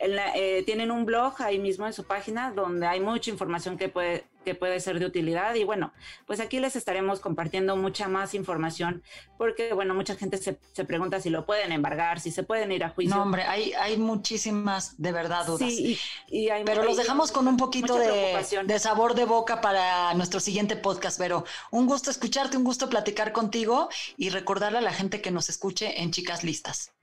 eh, 0.00 0.62
tienen 0.64 0.90
un 0.90 1.04
blog 1.04 1.34
ahí 1.42 1.58
mismo 1.58 1.86
en 1.86 1.92
su 1.92 2.04
página 2.04 2.50
donde 2.50 2.86
hay 2.86 3.00
mucha 3.00 3.30
información 3.30 3.76
que 3.76 3.88
puede, 3.88 4.24
que 4.46 4.54
puede 4.54 4.78
ser 4.78 5.00
de 5.00 5.06
utilidad. 5.06 5.56
Y 5.56 5.64
bueno, 5.64 5.92
pues 6.24 6.38
aquí 6.38 6.60
les 6.60 6.76
estaremos 6.76 7.18
compartiendo 7.18 7.76
mucha 7.76 8.06
más 8.06 8.32
información 8.32 9.02
porque, 9.38 9.74
bueno, 9.74 9.92
mucha 9.92 10.14
gente 10.14 10.38
se, 10.38 10.84
pregunta 10.84 11.20
si 11.20 11.30
lo 11.30 11.44
pueden 11.44 11.72
embargar, 11.72 12.20
si 12.20 12.30
se 12.30 12.44
pueden 12.44 12.70
ir 12.70 12.84
a 12.84 12.90
juicio. 12.90 13.16
No, 13.16 13.22
hombre, 13.24 13.42
hay, 13.42 13.72
hay 13.72 13.96
muchísimas 13.96 15.02
de 15.02 15.10
verdad 15.10 15.46
dudas. 15.46 15.68
Sí, 15.68 15.98
y, 16.28 16.48
pero 16.64 16.84
los 16.84 16.96
dejamos 16.96 17.32
con 17.32 17.48
un 17.48 17.56
poquito 17.56 17.98
de, 17.98 18.36
de, 18.64 18.78
sabor 18.78 19.16
de 19.16 19.24
boca 19.24 19.60
para 19.60 20.14
nuestro 20.14 20.38
siguiente 20.38 20.76
podcast. 20.76 21.18
Pero 21.18 21.44
un 21.72 21.86
gusto 21.86 22.12
escucharte, 22.12 22.56
un 22.56 22.62
gusto 22.62 22.88
platicar 22.88 23.32
contigo 23.32 23.88
y 24.16 24.30
recordarle 24.30 24.78
a 24.78 24.82
la 24.82 24.92
gente 24.92 25.20
que 25.20 25.32
nos 25.32 25.48
escuche 25.48 26.00
en 26.02 26.12
Chicas 26.12 26.44
Listas. 26.44 26.95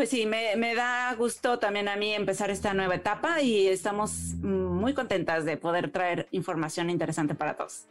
Pues 0.00 0.08
sí, 0.08 0.24
me, 0.24 0.74
da 0.74 1.14
gusto 1.14 1.58
también 1.58 1.86
a 1.86 1.94
mí 1.94 2.14
empezar 2.14 2.48
esta 2.48 2.72
nueva 2.72 2.94
etapa 2.94 3.42
y 3.42 3.68
estamos 3.68 4.12
muy 4.40 4.94
contentas 4.94 5.44
de 5.44 5.58
poder 5.58 5.92
traer 5.92 6.26
información 6.30 6.88
interesante 6.88 7.34
para 7.34 7.54
todos. 7.54 7.84